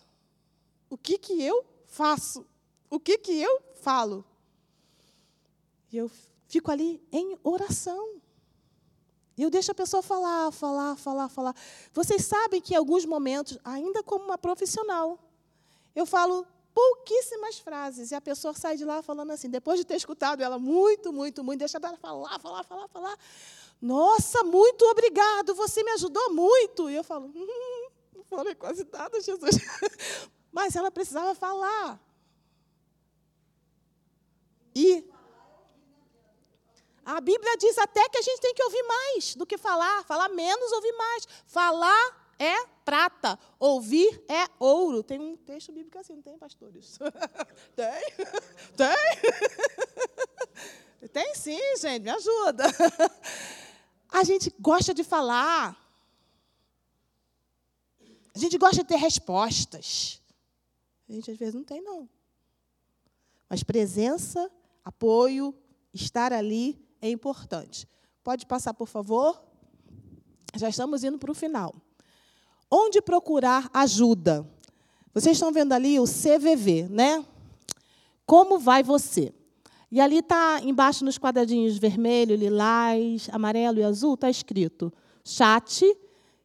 [0.88, 2.46] O que, que eu faço?
[2.88, 4.24] O que, que eu falo?
[5.92, 6.10] E eu
[6.48, 8.20] fico ali em oração.
[9.36, 11.54] E eu deixo a pessoa falar, falar, falar, falar.
[11.92, 15.18] Vocês sabem que em alguns momentos, ainda como uma profissional,
[15.94, 18.10] eu falo pouquíssimas frases.
[18.10, 21.42] E a pessoa sai de lá falando assim, depois de ter escutado ela muito, muito,
[21.42, 23.18] muito, deixa ela falar, falar, falar, falar.
[23.80, 26.90] Nossa, muito obrigado, você me ajudou muito.
[26.90, 29.56] E eu falo, hum, não falei quase nada, Jesus.
[30.52, 31.98] Mas ela precisava falar.
[34.74, 35.04] E
[37.04, 40.04] a Bíblia diz até que a gente tem que ouvir mais do que falar.
[40.04, 41.26] Falar menos, ouvir mais.
[41.46, 45.02] Falar é prata, ouvir é ouro.
[45.02, 46.98] Tem um texto bíblico assim, não tem, pastores?
[47.74, 48.14] tem?
[48.76, 48.96] Tem?
[51.12, 52.64] Tem sim, gente, me ajuda.
[54.12, 55.76] A gente gosta de falar.
[58.34, 60.20] A gente gosta de ter respostas.
[61.08, 62.08] A gente às vezes não tem, não.
[63.48, 64.50] Mas presença,
[64.84, 65.54] apoio,
[65.92, 67.88] estar ali é importante.
[68.22, 69.42] Pode passar, por favor?
[70.54, 71.74] Já estamos indo para o final.
[72.70, 74.48] Onde procurar ajuda?
[75.12, 77.24] Vocês estão vendo ali o CVV, né?
[78.24, 79.34] Como vai você?
[79.90, 84.92] E ali está embaixo nos quadradinhos vermelho, lilás, amarelo e azul, está escrito
[85.24, 85.84] chat,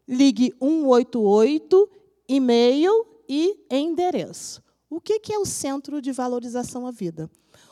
[0.08, 1.89] ligue 188,
[2.28, 4.64] e-mail e endereço.
[4.89, 7.30] O que é o Centro de Valorização à Vida?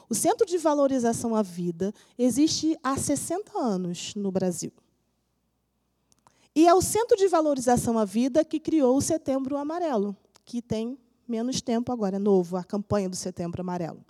[0.10, 4.72] O Centro de Valorização à Vida existe há 60 anos no Brasil.
[6.56, 10.16] E é o Centro de Valorização à Vida que criou o Setembro Amarelo,
[10.46, 10.98] que tem
[11.28, 14.04] menos tempo agora, é novo, a campanha do Setembro Amarelo.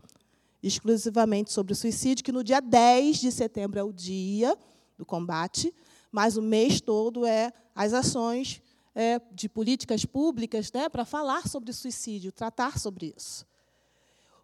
[0.63, 4.57] Exclusivamente sobre o suicídio, que no dia 10 de setembro é o dia
[4.97, 5.75] do combate,
[6.09, 8.61] mas o mês todo é as ações
[8.95, 13.45] é, de políticas públicas né, para falar sobre suicídio, tratar sobre isso.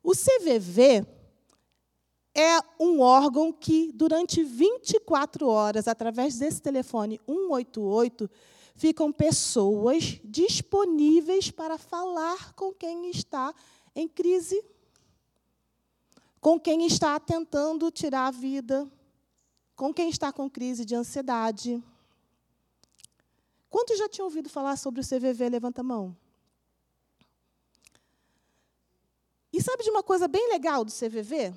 [0.03, 1.05] O CVV
[2.35, 8.29] é um órgão que, durante 24 horas, através desse telefone 188,
[8.75, 13.53] ficam pessoas disponíveis para falar com quem está
[13.95, 14.63] em crise,
[16.39, 18.89] com quem está tentando tirar a vida,
[19.75, 21.83] com quem está com crise de ansiedade.
[23.69, 25.49] Quantos já tinham ouvido falar sobre o CVV?
[25.49, 26.15] Levanta a mão.
[29.51, 31.53] E sabe de uma coisa bem legal do CVV?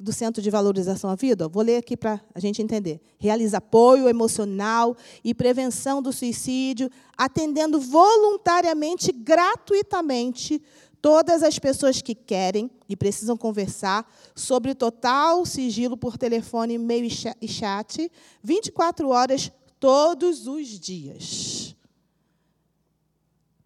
[0.00, 3.00] do Centro de Valorização à Vida, vou ler aqui para a gente entender.
[3.16, 10.60] Realiza apoio emocional e prevenção do suicídio, atendendo voluntariamente, gratuitamente,
[11.04, 17.06] todas as pessoas que querem e precisam conversar sobre total sigilo por telefone, e-mail
[17.42, 18.10] e chat,
[18.42, 21.76] 24 horas todos os dias.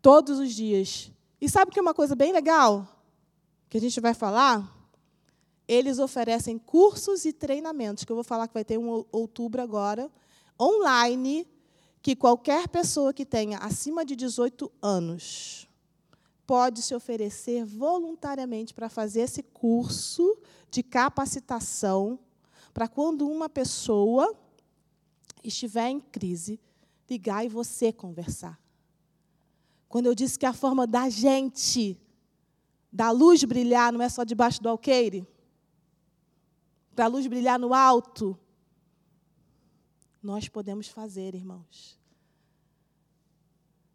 [0.02, 1.12] Todos os dias.
[1.40, 2.88] E sabe que é uma coisa bem legal
[3.70, 4.76] que a gente vai falar?
[5.68, 10.10] eles oferecem cursos e treinamentos, que eu vou falar que vai ter um outubro agora,
[10.58, 11.46] online,
[12.00, 15.67] que qualquer pessoa que tenha acima de 18 anos
[16.48, 20.34] pode se oferecer voluntariamente para fazer esse curso
[20.70, 22.18] de capacitação,
[22.72, 24.34] para quando uma pessoa
[25.44, 26.58] estiver em crise,
[27.06, 28.58] ligar e você conversar.
[29.90, 32.00] Quando eu disse que a forma da gente,
[32.90, 35.28] da luz brilhar, não é só debaixo do alqueire,
[36.96, 38.38] para a luz brilhar no alto,
[40.22, 42.00] nós podemos fazer, irmãos.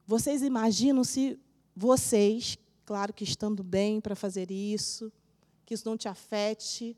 [0.06, 1.40] Vocês imaginam se
[1.76, 5.12] vocês, claro que estando bem para fazer isso,
[5.66, 6.98] que isso não te afete,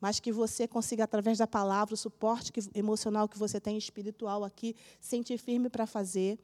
[0.00, 4.76] mas que você consiga, através da palavra, o suporte emocional que você tem espiritual aqui,
[5.00, 6.38] sentir firme para fazer.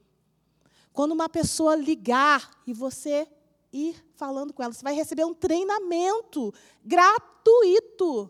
[0.91, 3.27] Quando uma pessoa ligar e você
[3.71, 6.53] ir falando com ela, você vai receber um treinamento
[6.83, 8.29] gratuito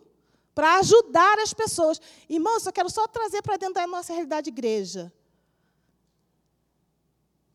[0.55, 1.99] para ajudar as pessoas.
[2.29, 5.11] Irmãos, eu quero só trazer para dentro da nossa realidade de igreja.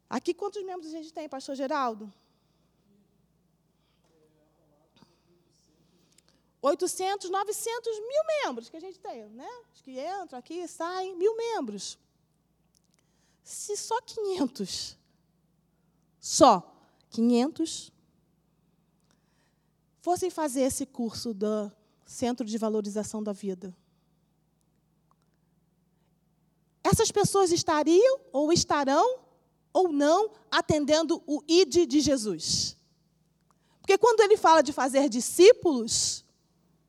[0.08, 2.12] Aqui, quantos membros a gente tem, pastor Geraldo?
[6.60, 9.48] 800, 900, mil membros que a gente tem, né?
[9.72, 11.98] Os que entram aqui, saem, mil membros.
[13.42, 14.98] Se só 500,
[16.18, 16.74] só
[17.10, 17.92] 500,
[20.00, 21.70] fossem fazer esse curso da
[22.04, 23.76] centro de valorização da vida.
[26.82, 29.27] Essas pessoas estariam ou estarão
[29.72, 32.76] ou não atendendo o ID de Jesus.
[33.80, 36.24] Porque quando ele fala de fazer discípulos,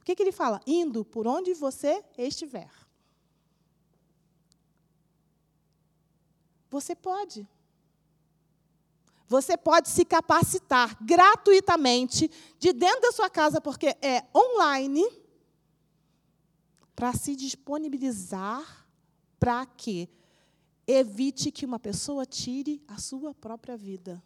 [0.02, 0.60] o que, que ele fala?
[0.66, 2.70] Indo por onde você estiver.
[6.70, 7.48] Você pode.
[9.28, 15.06] Você pode se capacitar gratuitamente de dentro da sua casa, porque é online,
[16.96, 18.88] para se disponibilizar
[19.40, 20.10] para que
[20.92, 24.22] evite que uma pessoa tire a sua própria vida.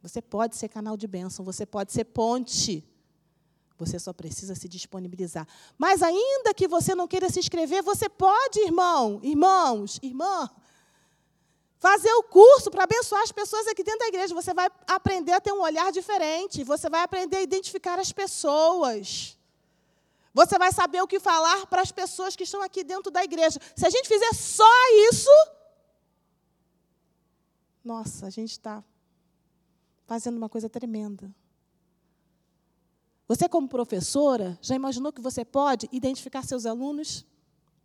[0.00, 2.88] Você pode ser canal de bênção, você pode ser ponte.
[3.78, 5.46] Você só precisa se disponibilizar.
[5.76, 10.48] Mas ainda que você não queira se inscrever, você pode, irmão, irmãos, irmã,
[11.78, 14.34] fazer o curso para abençoar as pessoas aqui dentro da igreja.
[14.34, 19.36] Você vai aprender a ter um olhar diferente, você vai aprender a identificar as pessoas.
[20.34, 23.60] Você vai saber o que falar para as pessoas que estão aqui dentro da igreja.
[23.76, 24.64] Se a gente fizer só
[25.10, 25.30] isso,
[27.84, 28.82] nossa, a gente está
[30.06, 31.34] fazendo uma coisa tremenda.
[33.28, 37.26] Você, como professora, já imaginou que você pode identificar seus alunos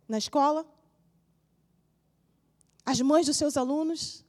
[0.08, 0.66] na escola?
[2.84, 4.24] As mães dos seus alunos?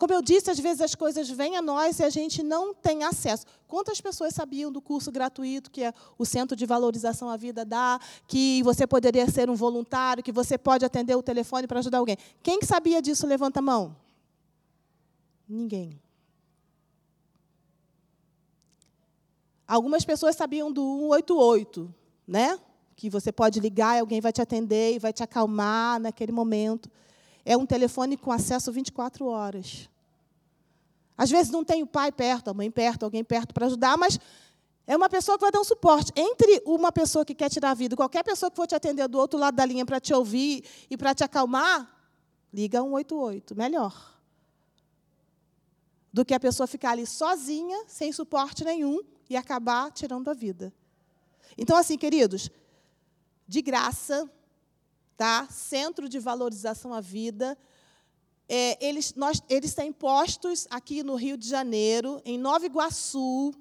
[0.00, 3.04] Como eu disse, às vezes as coisas vêm a nós e a gente não tem
[3.04, 3.44] acesso.
[3.68, 8.00] Quantas pessoas sabiam do curso gratuito que é o Centro de Valorização à Vida dá,
[8.26, 12.16] que você poderia ser um voluntário, que você pode atender o telefone para ajudar alguém?
[12.42, 13.94] Quem sabia disso, levanta a mão.
[15.46, 16.00] Ninguém.
[19.68, 21.94] Algumas pessoas sabiam do 188,
[22.26, 22.58] né?
[22.96, 26.90] Que você pode ligar e alguém vai te atender e vai te acalmar naquele momento.
[27.44, 29.88] É um telefone com acesso 24 horas.
[31.16, 34.18] Às vezes não tem o pai perto, a mãe perto, alguém perto para ajudar, mas
[34.86, 36.12] é uma pessoa que vai dar um suporte.
[36.16, 39.18] Entre uma pessoa que quer tirar a vida, qualquer pessoa que for te atender do
[39.18, 41.88] outro lado da linha para te ouvir e para te acalmar,
[42.52, 44.18] liga 188, melhor.
[46.12, 50.72] Do que a pessoa ficar ali sozinha, sem suporte nenhum, e acabar tirando a vida.
[51.56, 52.50] Então, assim, queridos,
[53.46, 54.28] de graça,
[55.20, 55.46] tá?
[55.50, 57.58] Centro de Valorização à Vida.
[58.48, 63.52] É, eles, nós, eles têm postos aqui no Rio de Janeiro, em Nova Iguaçu,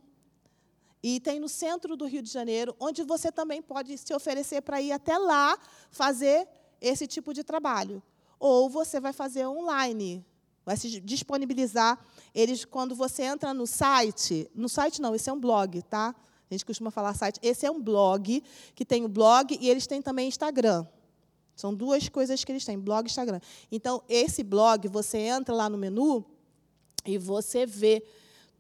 [1.04, 4.82] e tem no centro do Rio de Janeiro, onde você também pode se oferecer para
[4.82, 5.60] ir até lá
[5.92, 6.48] fazer
[6.80, 8.02] esse tipo de trabalho.
[8.40, 10.26] Ou você vai fazer online,
[10.66, 12.00] vai se disponibilizar.
[12.34, 16.16] Eles, quando você entra no site, no site não, esse é um blog, tá?
[16.50, 17.38] A gente costuma falar site.
[17.44, 18.42] Esse é um blog,
[18.74, 20.88] que tem o blog e eles têm também Instagram.
[21.60, 23.42] São duas coisas que eles têm, blog e Instagram.
[23.70, 26.24] Então, esse blog, você entra lá no menu
[27.06, 28.02] e você vê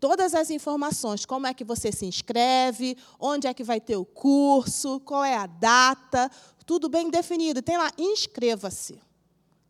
[0.02, 4.04] todas as informações, como é que você se inscreve, onde é que vai ter o
[4.04, 6.30] curso, qual é a data,
[6.66, 7.62] tudo bem definido.
[7.62, 9.00] Tem lá, inscreva-se.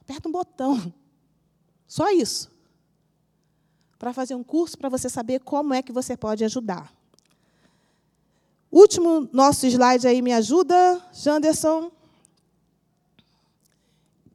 [0.01, 0.91] Aperta um botão.
[1.87, 2.49] Só isso.
[3.99, 6.91] Para fazer um curso para você saber como é que você pode ajudar.
[8.71, 11.98] Último nosso slide aí, me ajuda, Janderson.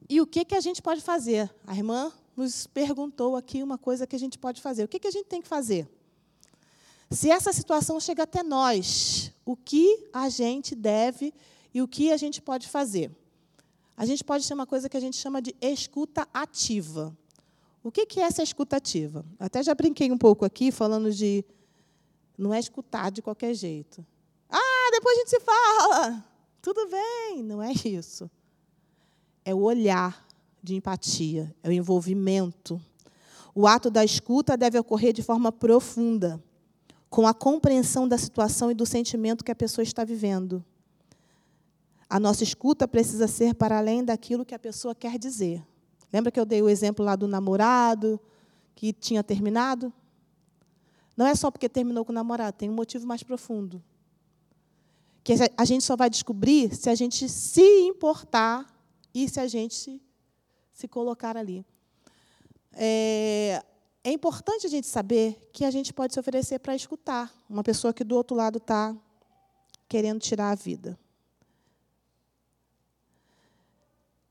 [0.07, 1.53] E o que, que a gente pode fazer?
[1.65, 4.83] A irmã nos perguntou aqui uma coisa que a gente pode fazer.
[4.83, 5.89] O que, que a gente tem que fazer?
[7.09, 11.33] Se essa situação chega até nós, o que a gente deve
[11.73, 13.11] e o que a gente pode fazer?
[13.97, 17.15] A gente pode ter uma coisa que a gente chama de escuta ativa.
[17.83, 19.23] O que é essa escutativa?
[19.39, 21.45] Até já brinquei um pouco aqui, falando de.
[22.37, 24.05] Não é escutar de qualquer jeito.
[24.49, 26.25] Ah, depois a gente se fala.
[26.61, 28.29] Tudo bem, não é isso.
[29.45, 30.27] É o olhar
[30.61, 32.81] de empatia, é o envolvimento.
[33.53, 36.43] O ato da escuta deve ocorrer de forma profunda,
[37.09, 40.65] com a compreensão da situação e do sentimento que a pessoa está vivendo.
[42.09, 45.65] A nossa escuta precisa ser para além daquilo que a pessoa quer dizer.
[46.11, 48.19] Lembra que eu dei o exemplo lá do namorado
[48.75, 49.93] que tinha terminado?
[51.15, 53.81] Não é só porque terminou com o namorado, tem um motivo mais profundo.
[55.23, 58.74] Que a gente só vai descobrir se a gente se importar
[59.15, 60.01] e se a gente
[60.73, 61.65] se, colocar ali.
[62.73, 63.63] É,
[64.03, 67.93] é importante a gente saber que a gente pode se oferecer para escutar uma pessoa
[67.93, 68.93] que do outro lado está
[69.87, 70.99] querendo tirar a vida.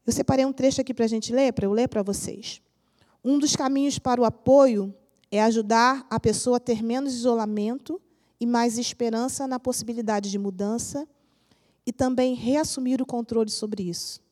[0.07, 2.61] Eu separei um trecho aqui para a gente ler, para eu ler para vocês.
[3.24, 4.95] Um dos caminhos para o apoio
[5.30, 7.99] é ajudar a pessoa a ter menos isolamento
[8.39, 11.09] e mais esperança na possibilidade de mudança
[11.87, 14.23] e também reassumir o controle sobre isso.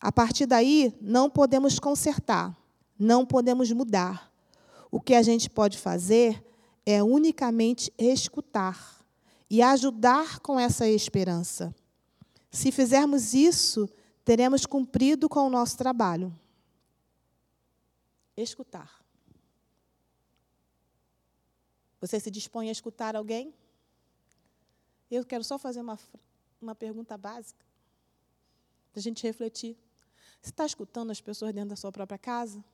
[0.00, 2.56] A partir daí, não podemos consertar,
[2.98, 4.32] não podemos mudar.
[4.90, 6.42] O que a gente pode fazer
[6.86, 9.04] é unicamente escutar
[9.48, 11.74] e ajudar com essa esperança.
[12.50, 13.88] Se fizermos isso,
[14.24, 16.34] teremos cumprido com o nosso trabalho.
[18.36, 19.04] Escutar.
[22.00, 23.52] Você se dispõe a escutar alguém?
[25.10, 25.98] Eu quero só fazer uma,
[26.60, 27.64] uma pergunta básica,
[28.90, 29.76] para a gente refletir.
[30.40, 32.64] Você está escutando as pessoas dentro da sua própria casa?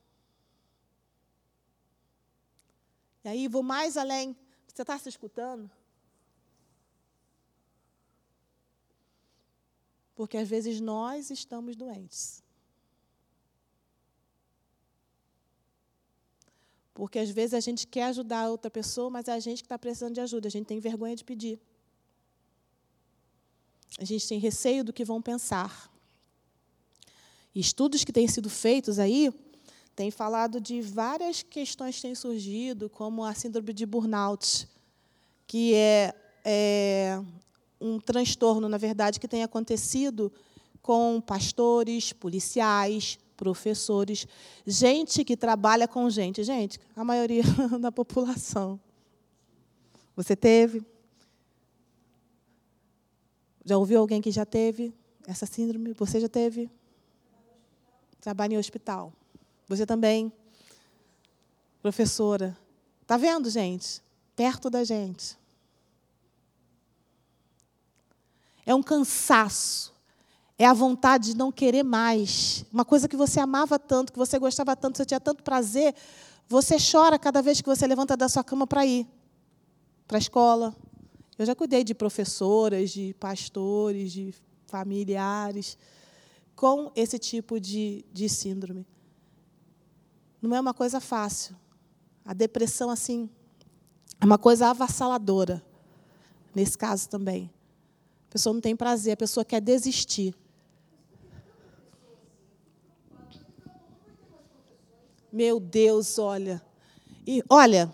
[3.23, 4.35] E aí, vou mais além.
[4.67, 5.69] Você está se escutando?
[10.15, 12.43] Porque às vezes nós estamos doentes.
[16.93, 19.65] Porque às vezes a gente quer ajudar a outra pessoa, mas é a gente que
[19.65, 20.47] está precisando de ajuda.
[20.47, 21.59] A gente tem vergonha de pedir.
[23.99, 25.91] A gente tem receio do que vão pensar.
[27.59, 29.33] Estudos que têm sido feitos aí
[29.95, 34.67] têm falado de várias questões que têm surgido, como a síndrome de burnout,
[35.47, 36.13] que é,
[36.45, 37.19] é
[37.81, 40.31] um transtorno, na verdade, que tem acontecido
[40.83, 44.27] com pastores, policiais, professores,
[44.65, 46.43] gente que trabalha com gente.
[46.43, 47.43] Gente, a maioria
[47.81, 48.79] da população.
[50.15, 50.85] Você teve?
[53.65, 54.93] Já ouviu alguém que já teve
[55.25, 55.93] essa síndrome?
[55.93, 56.69] Você já teve?
[58.27, 59.13] Trabalha em hospital.
[59.69, 60.29] Você também?
[61.81, 62.57] Professora.
[63.01, 64.03] Está vendo, gente?
[64.35, 65.37] Perto da gente.
[68.65, 69.93] É um cansaço
[70.57, 72.65] é a vontade de não querer mais.
[72.73, 75.95] Uma coisa que você amava tanto, que você gostava tanto, você tinha tanto prazer,
[76.49, 79.07] você chora cada vez que você levanta da sua cama para ir
[80.05, 80.75] para a escola.
[81.39, 85.77] Eu já cuidei de professoras, de pastores, de familiares
[86.57, 88.83] com esse tipo de, de síndrome.
[90.41, 91.55] Não é uma coisa fácil.
[92.25, 93.29] A depressão, assim,
[94.19, 95.63] é uma coisa avassaladora,
[96.55, 97.53] nesse caso também.
[98.27, 100.33] A pessoa não tem prazer, a pessoa quer desistir.
[105.31, 106.59] Meu Deus, olha.
[107.27, 107.93] E olha,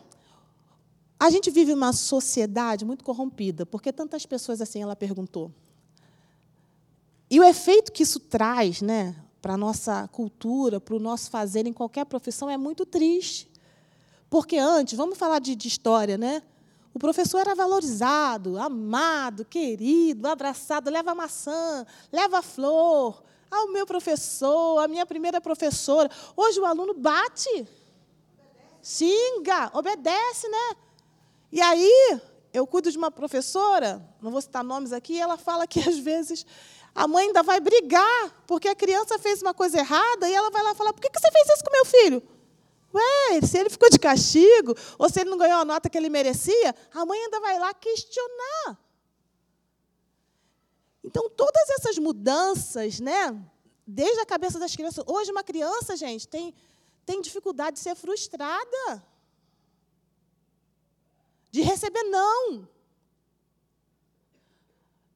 [1.19, 5.51] a gente vive uma sociedade muito corrompida, porque tantas pessoas assim, ela perguntou.
[7.33, 11.65] E o efeito que isso traz, né, para a nossa cultura, para o nosso fazer
[11.65, 13.51] em qualquer profissão é muito triste.
[14.29, 16.43] Porque antes, vamos falar de, de história, né?
[16.93, 24.87] O professor era valorizado, amado, querido, abraçado, leva maçã, leva flor, ao meu professor, a
[24.87, 26.11] minha primeira professora.
[26.37, 27.67] Hoje o aluno bate,
[28.83, 30.75] xinga, obedece, né?
[31.51, 32.19] E aí,
[32.53, 36.45] eu cuido de uma professora, não vou citar nomes aqui, ela fala que às vezes
[36.95, 40.63] a mãe ainda vai brigar, porque a criança fez uma coisa errada, e ela vai
[40.63, 42.23] lá falar: por que você fez isso com meu filho?
[42.93, 46.09] Ué, se ele ficou de castigo, ou se ele não ganhou a nota que ele
[46.09, 48.77] merecia, a mãe ainda vai lá questionar.
[51.03, 53.35] Então, todas essas mudanças, né,
[53.85, 55.03] desde a cabeça das crianças.
[55.07, 56.53] Hoje, uma criança, gente, tem,
[57.05, 59.03] tem dificuldade de ser frustrada,
[61.51, 62.67] de receber não.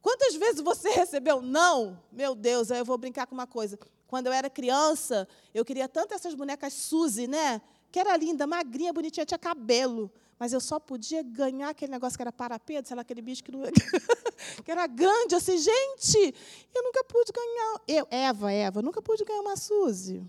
[0.08, 2.02] Quantas vezes você recebeu não?
[2.10, 3.78] Meu Deus, aí eu vou brincar com uma coisa.
[4.08, 7.62] Quando eu era criança, eu queria tanto essas bonecas Suzy, né?
[7.92, 12.24] Que era linda, magrinha, bonitinha, tinha cabelo mas eu só podia ganhar aquele negócio que
[12.24, 13.64] era parapeito, sei lá, aquele bicho que, não...
[14.64, 16.36] que era grande, assim, gente,
[16.74, 17.82] eu nunca pude ganhar.
[17.86, 20.24] Eu, Eva, Eva, nunca pude ganhar uma Suzy.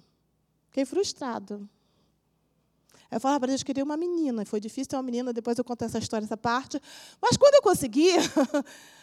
[0.71, 1.61] Fiquei frustrada.
[3.09, 4.45] Eu falava para Deus que queria uma menina.
[4.45, 6.83] Foi difícil ter uma menina, depois eu conto essa história, essa parte.
[7.21, 8.11] Mas quando eu consegui.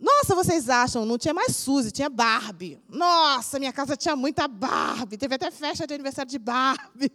[0.00, 1.04] Nossa, vocês acham?
[1.04, 2.80] Não tinha mais Suzy, tinha Barbie.
[2.88, 5.18] Nossa, minha casa tinha muita Barbie.
[5.18, 7.10] Teve até festa de aniversário de Barbie.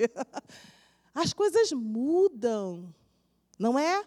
[1.14, 2.94] As coisas mudam.
[3.58, 4.06] Não é?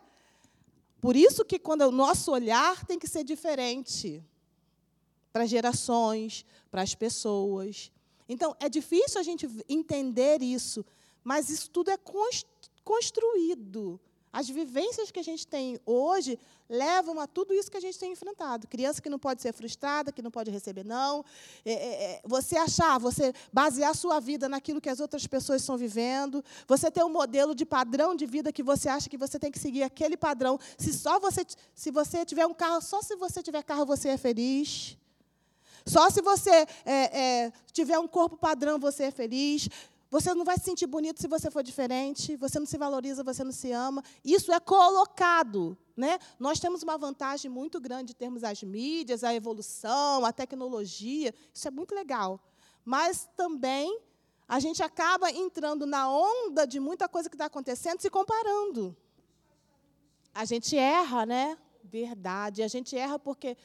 [1.01, 4.23] Por isso que quando o nosso olhar tem que ser diferente
[5.33, 7.91] para as gerações, para as pessoas.
[8.29, 10.85] Então, é difícil a gente entender isso,
[11.25, 11.97] mas isso tudo é
[12.85, 14.01] construído.
[14.39, 18.13] As vivências que a gente tem hoje levam a tudo isso que a gente tem
[18.13, 18.69] enfrentado.
[18.69, 21.25] Criança que não pode ser frustrada, que não pode receber não.
[21.65, 25.77] É, é, é, você achar, você basear sua vida naquilo que as outras pessoas estão
[25.77, 26.45] vivendo.
[26.69, 29.59] Você ter um modelo de padrão de vida que você acha que você tem que
[29.59, 30.57] seguir aquele padrão.
[30.79, 31.45] Se só você,
[31.75, 34.97] se você tiver um carro, só se você tiver carro você é feliz.
[35.85, 39.69] Só se você é, é tiver um corpo padrão você é feliz.
[40.11, 43.45] Você não vai se sentir bonito se você for diferente, você não se valoriza, você
[43.45, 44.03] não se ama.
[44.25, 45.77] Isso é colocado.
[45.97, 46.19] Né?
[46.39, 51.35] Nós temos uma vantagem muito grande de termos as mídias, a evolução, a tecnologia.
[51.53, 52.41] Isso é muito legal.
[52.85, 54.01] Mas também
[54.49, 58.97] a gente acaba entrando na onda de muita coisa que está acontecendo, se comparando.
[60.35, 61.59] A gente erra, né?
[61.85, 62.63] Verdade.
[62.63, 63.59] A gente erra porque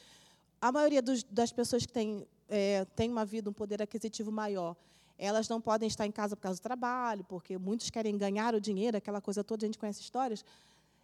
[0.60, 4.76] a maioria dos, das pessoas que tem, é, tem uma vida, um poder aquisitivo maior,
[5.24, 8.60] elas não podem estar em casa por causa do trabalho, porque muitos querem ganhar o
[8.60, 10.44] dinheiro, aquela coisa toda, a gente conhece histórias.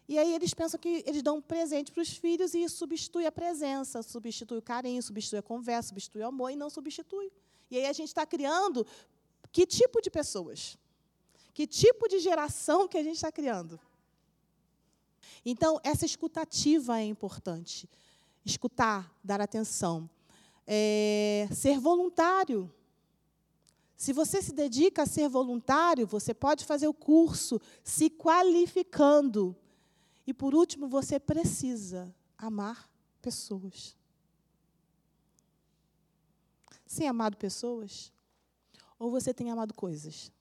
[0.09, 3.31] E aí eles pensam que eles dão um presente para os filhos e substitui a
[3.31, 7.31] presença, substitui o carinho, substitui a conversa, substitui o amor e não substitui.
[7.71, 8.85] E aí a gente está criando
[9.53, 10.77] que tipo de pessoas?
[11.53, 13.79] Que tipo de geração que a gente está criando?
[15.45, 17.89] Então, essa escutativa é importante.
[18.43, 20.09] Escutar, dar atenção.
[20.67, 22.69] É, ser voluntário
[23.99, 29.53] Se você se dedica a ser voluntário, você pode fazer o curso se qualificando.
[30.25, 32.89] E por último, você precisa amar
[33.21, 33.97] pessoas.
[36.85, 38.09] Sem amado pessoas?
[38.97, 40.31] Ou você tem amado coisas?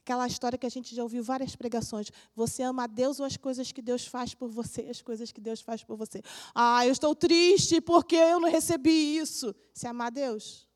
[0.00, 2.10] Aquela história que a gente já ouviu várias pregações.
[2.34, 5.40] Você ama a Deus ou as coisas que Deus faz por você, as coisas que
[5.40, 6.22] Deus faz por você.
[6.54, 9.54] Ah, eu estou triste porque eu não recebi isso.
[9.74, 10.71] Se amar a Deus.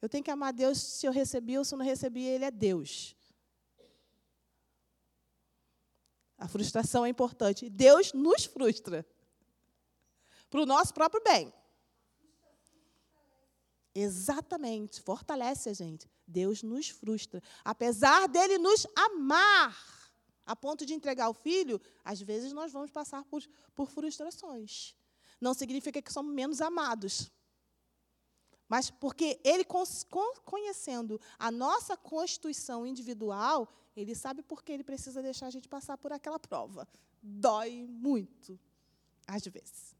[0.00, 2.50] Eu tenho que amar Deus se eu recebi ou se eu não recebi, Ele é
[2.50, 3.16] Deus.
[6.38, 7.70] A frustração é importante.
[7.70, 9.06] Deus nos frustra.
[10.50, 11.52] Para o nosso próprio bem.
[13.94, 16.06] Exatamente, fortalece a gente.
[16.26, 17.42] Deus nos frustra.
[17.64, 19.74] Apesar dele nos amar,
[20.44, 23.42] a ponto de entregar o filho, às vezes nós vamos passar por,
[23.74, 24.94] por frustrações.
[25.40, 27.32] Não significa que somos menos amados.
[28.68, 29.64] Mas porque ele,
[30.44, 35.96] conhecendo a nossa constituição individual, ele sabe por que ele precisa deixar a gente passar
[35.96, 36.86] por aquela prova.
[37.22, 38.58] Dói muito,
[39.26, 39.94] às vezes.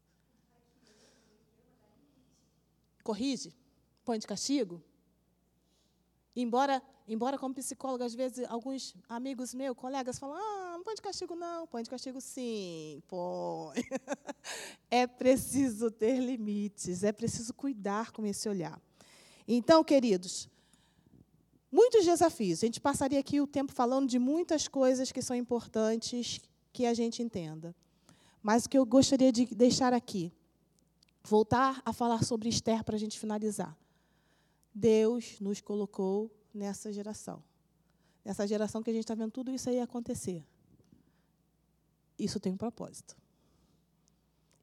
[3.03, 3.55] Corrige
[4.07, 4.81] põe de castigo?
[6.33, 11.35] Embora, embora como psicóloga, às vezes, alguns amigos meus, colegas, falam, ah, põe de castigo
[11.35, 13.75] não, põe de castigo sim, põe.
[14.89, 18.81] é preciso ter limites, é preciso cuidar com esse olhar.
[19.45, 20.47] Então, queridos,
[21.69, 22.63] muitos desafios.
[22.63, 26.39] A gente passaria aqui o tempo falando de muitas coisas que são importantes
[26.71, 27.75] que a gente entenda.
[28.41, 30.31] Mas o que eu gostaria de deixar aqui,
[31.21, 33.77] voltar a falar sobre Esther para a gente finalizar.
[34.73, 37.43] Deus nos colocou nessa geração.
[38.23, 40.45] Nessa geração que a gente está vendo tudo isso aí acontecer.
[42.17, 43.15] Isso tem um propósito.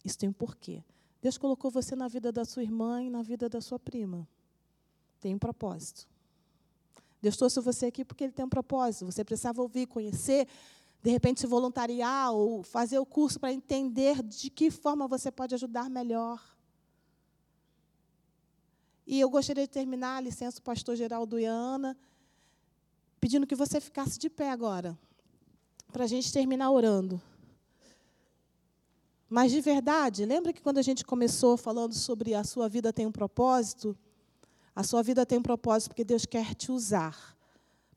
[0.04, 0.82] Isso tem um porquê.
[1.22, 4.28] Deus colocou você na vida da sua irmã e na vida da sua prima.
[5.20, 6.06] Tem um propósito.
[7.22, 9.06] Deus trouxe você aqui porque Ele tem um propósito.
[9.06, 10.46] Você precisava ouvir, conhecer,
[11.02, 15.54] de repente se voluntariar ou fazer o curso para entender de que forma você pode
[15.54, 16.42] ajudar melhor.
[19.06, 21.96] E eu gostaria de terminar, licença, pastor Geraldo e Ana,
[23.20, 24.98] pedindo que você ficasse de pé agora,
[25.92, 27.20] para a gente terminar orando.
[29.34, 33.04] Mas de verdade, lembra que quando a gente começou falando sobre a sua vida tem
[33.04, 33.98] um propósito?
[34.76, 37.36] A sua vida tem um propósito porque Deus quer te usar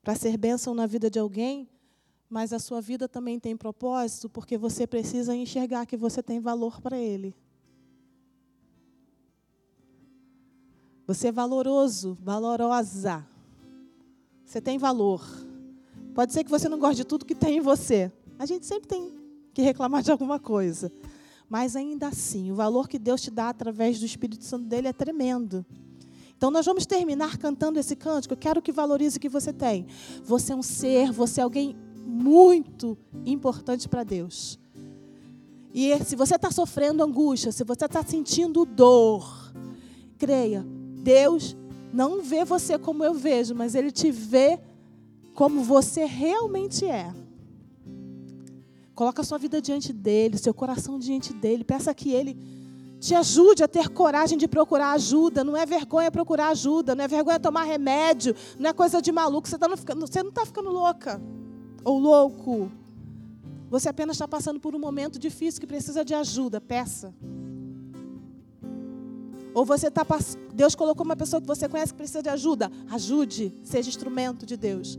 [0.02, 1.70] para ser bênção na vida de alguém,
[2.28, 6.82] mas a sua vida também tem propósito porque você precisa enxergar que você tem valor
[6.82, 7.36] para Ele.
[11.06, 13.24] Você é valoroso, valorosa.
[14.44, 15.24] Você tem valor.
[16.16, 18.12] Pode ser que você não goste de tudo que tem em você.
[18.40, 19.16] A gente sempre tem
[19.54, 20.92] que reclamar de alguma coisa.
[21.50, 24.94] Mas ainda assim, o valor que Deus te dá através do Espírito Santo dele é
[24.94, 25.66] tremendo.
[26.36, 28.34] Então nós vamos terminar cantando esse cântico.
[28.34, 29.88] Eu quero que valorize o que você tem.
[30.24, 31.76] Você é um ser, você é alguém
[32.06, 34.60] muito importante para Deus.
[35.74, 39.54] E se você está sofrendo angústia, se você está sentindo dor,
[40.18, 40.66] creia,
[41.04, 41.56] Deus
[41.94, 44.60] não vê você como eu vejo, mas Ele te vê
[45.34, 47.14] como você realmente é.
[48.98, 51.64] Coloca a sua vida diante dele, seu coração diante dele.
[51.64, 52.36] Peça que ele
[53.00, 55.44] te ajude a ter coragem de procurar ajuda.
[55.44, 59.48] Não é vergonha procurar ajuda, não é vergonha tomar remédio, não é coisa de maluco.
[59.48, 61.22] Você, tá ficando, você não está ficando louca
[61.86, 62.72] ou louco.
[63.70, 66.60] Você apenas está passando por um momento difícil que precisa de ajuda.
[66.60, 67.14] Peça.
[69.54, 70.04] Ou você está
[70.56, 72.72] Deus colocou uma pessoa que você conhece que precisa de ajuda.
[72.90, 74.98] Ajude, seja instrumento de Deus.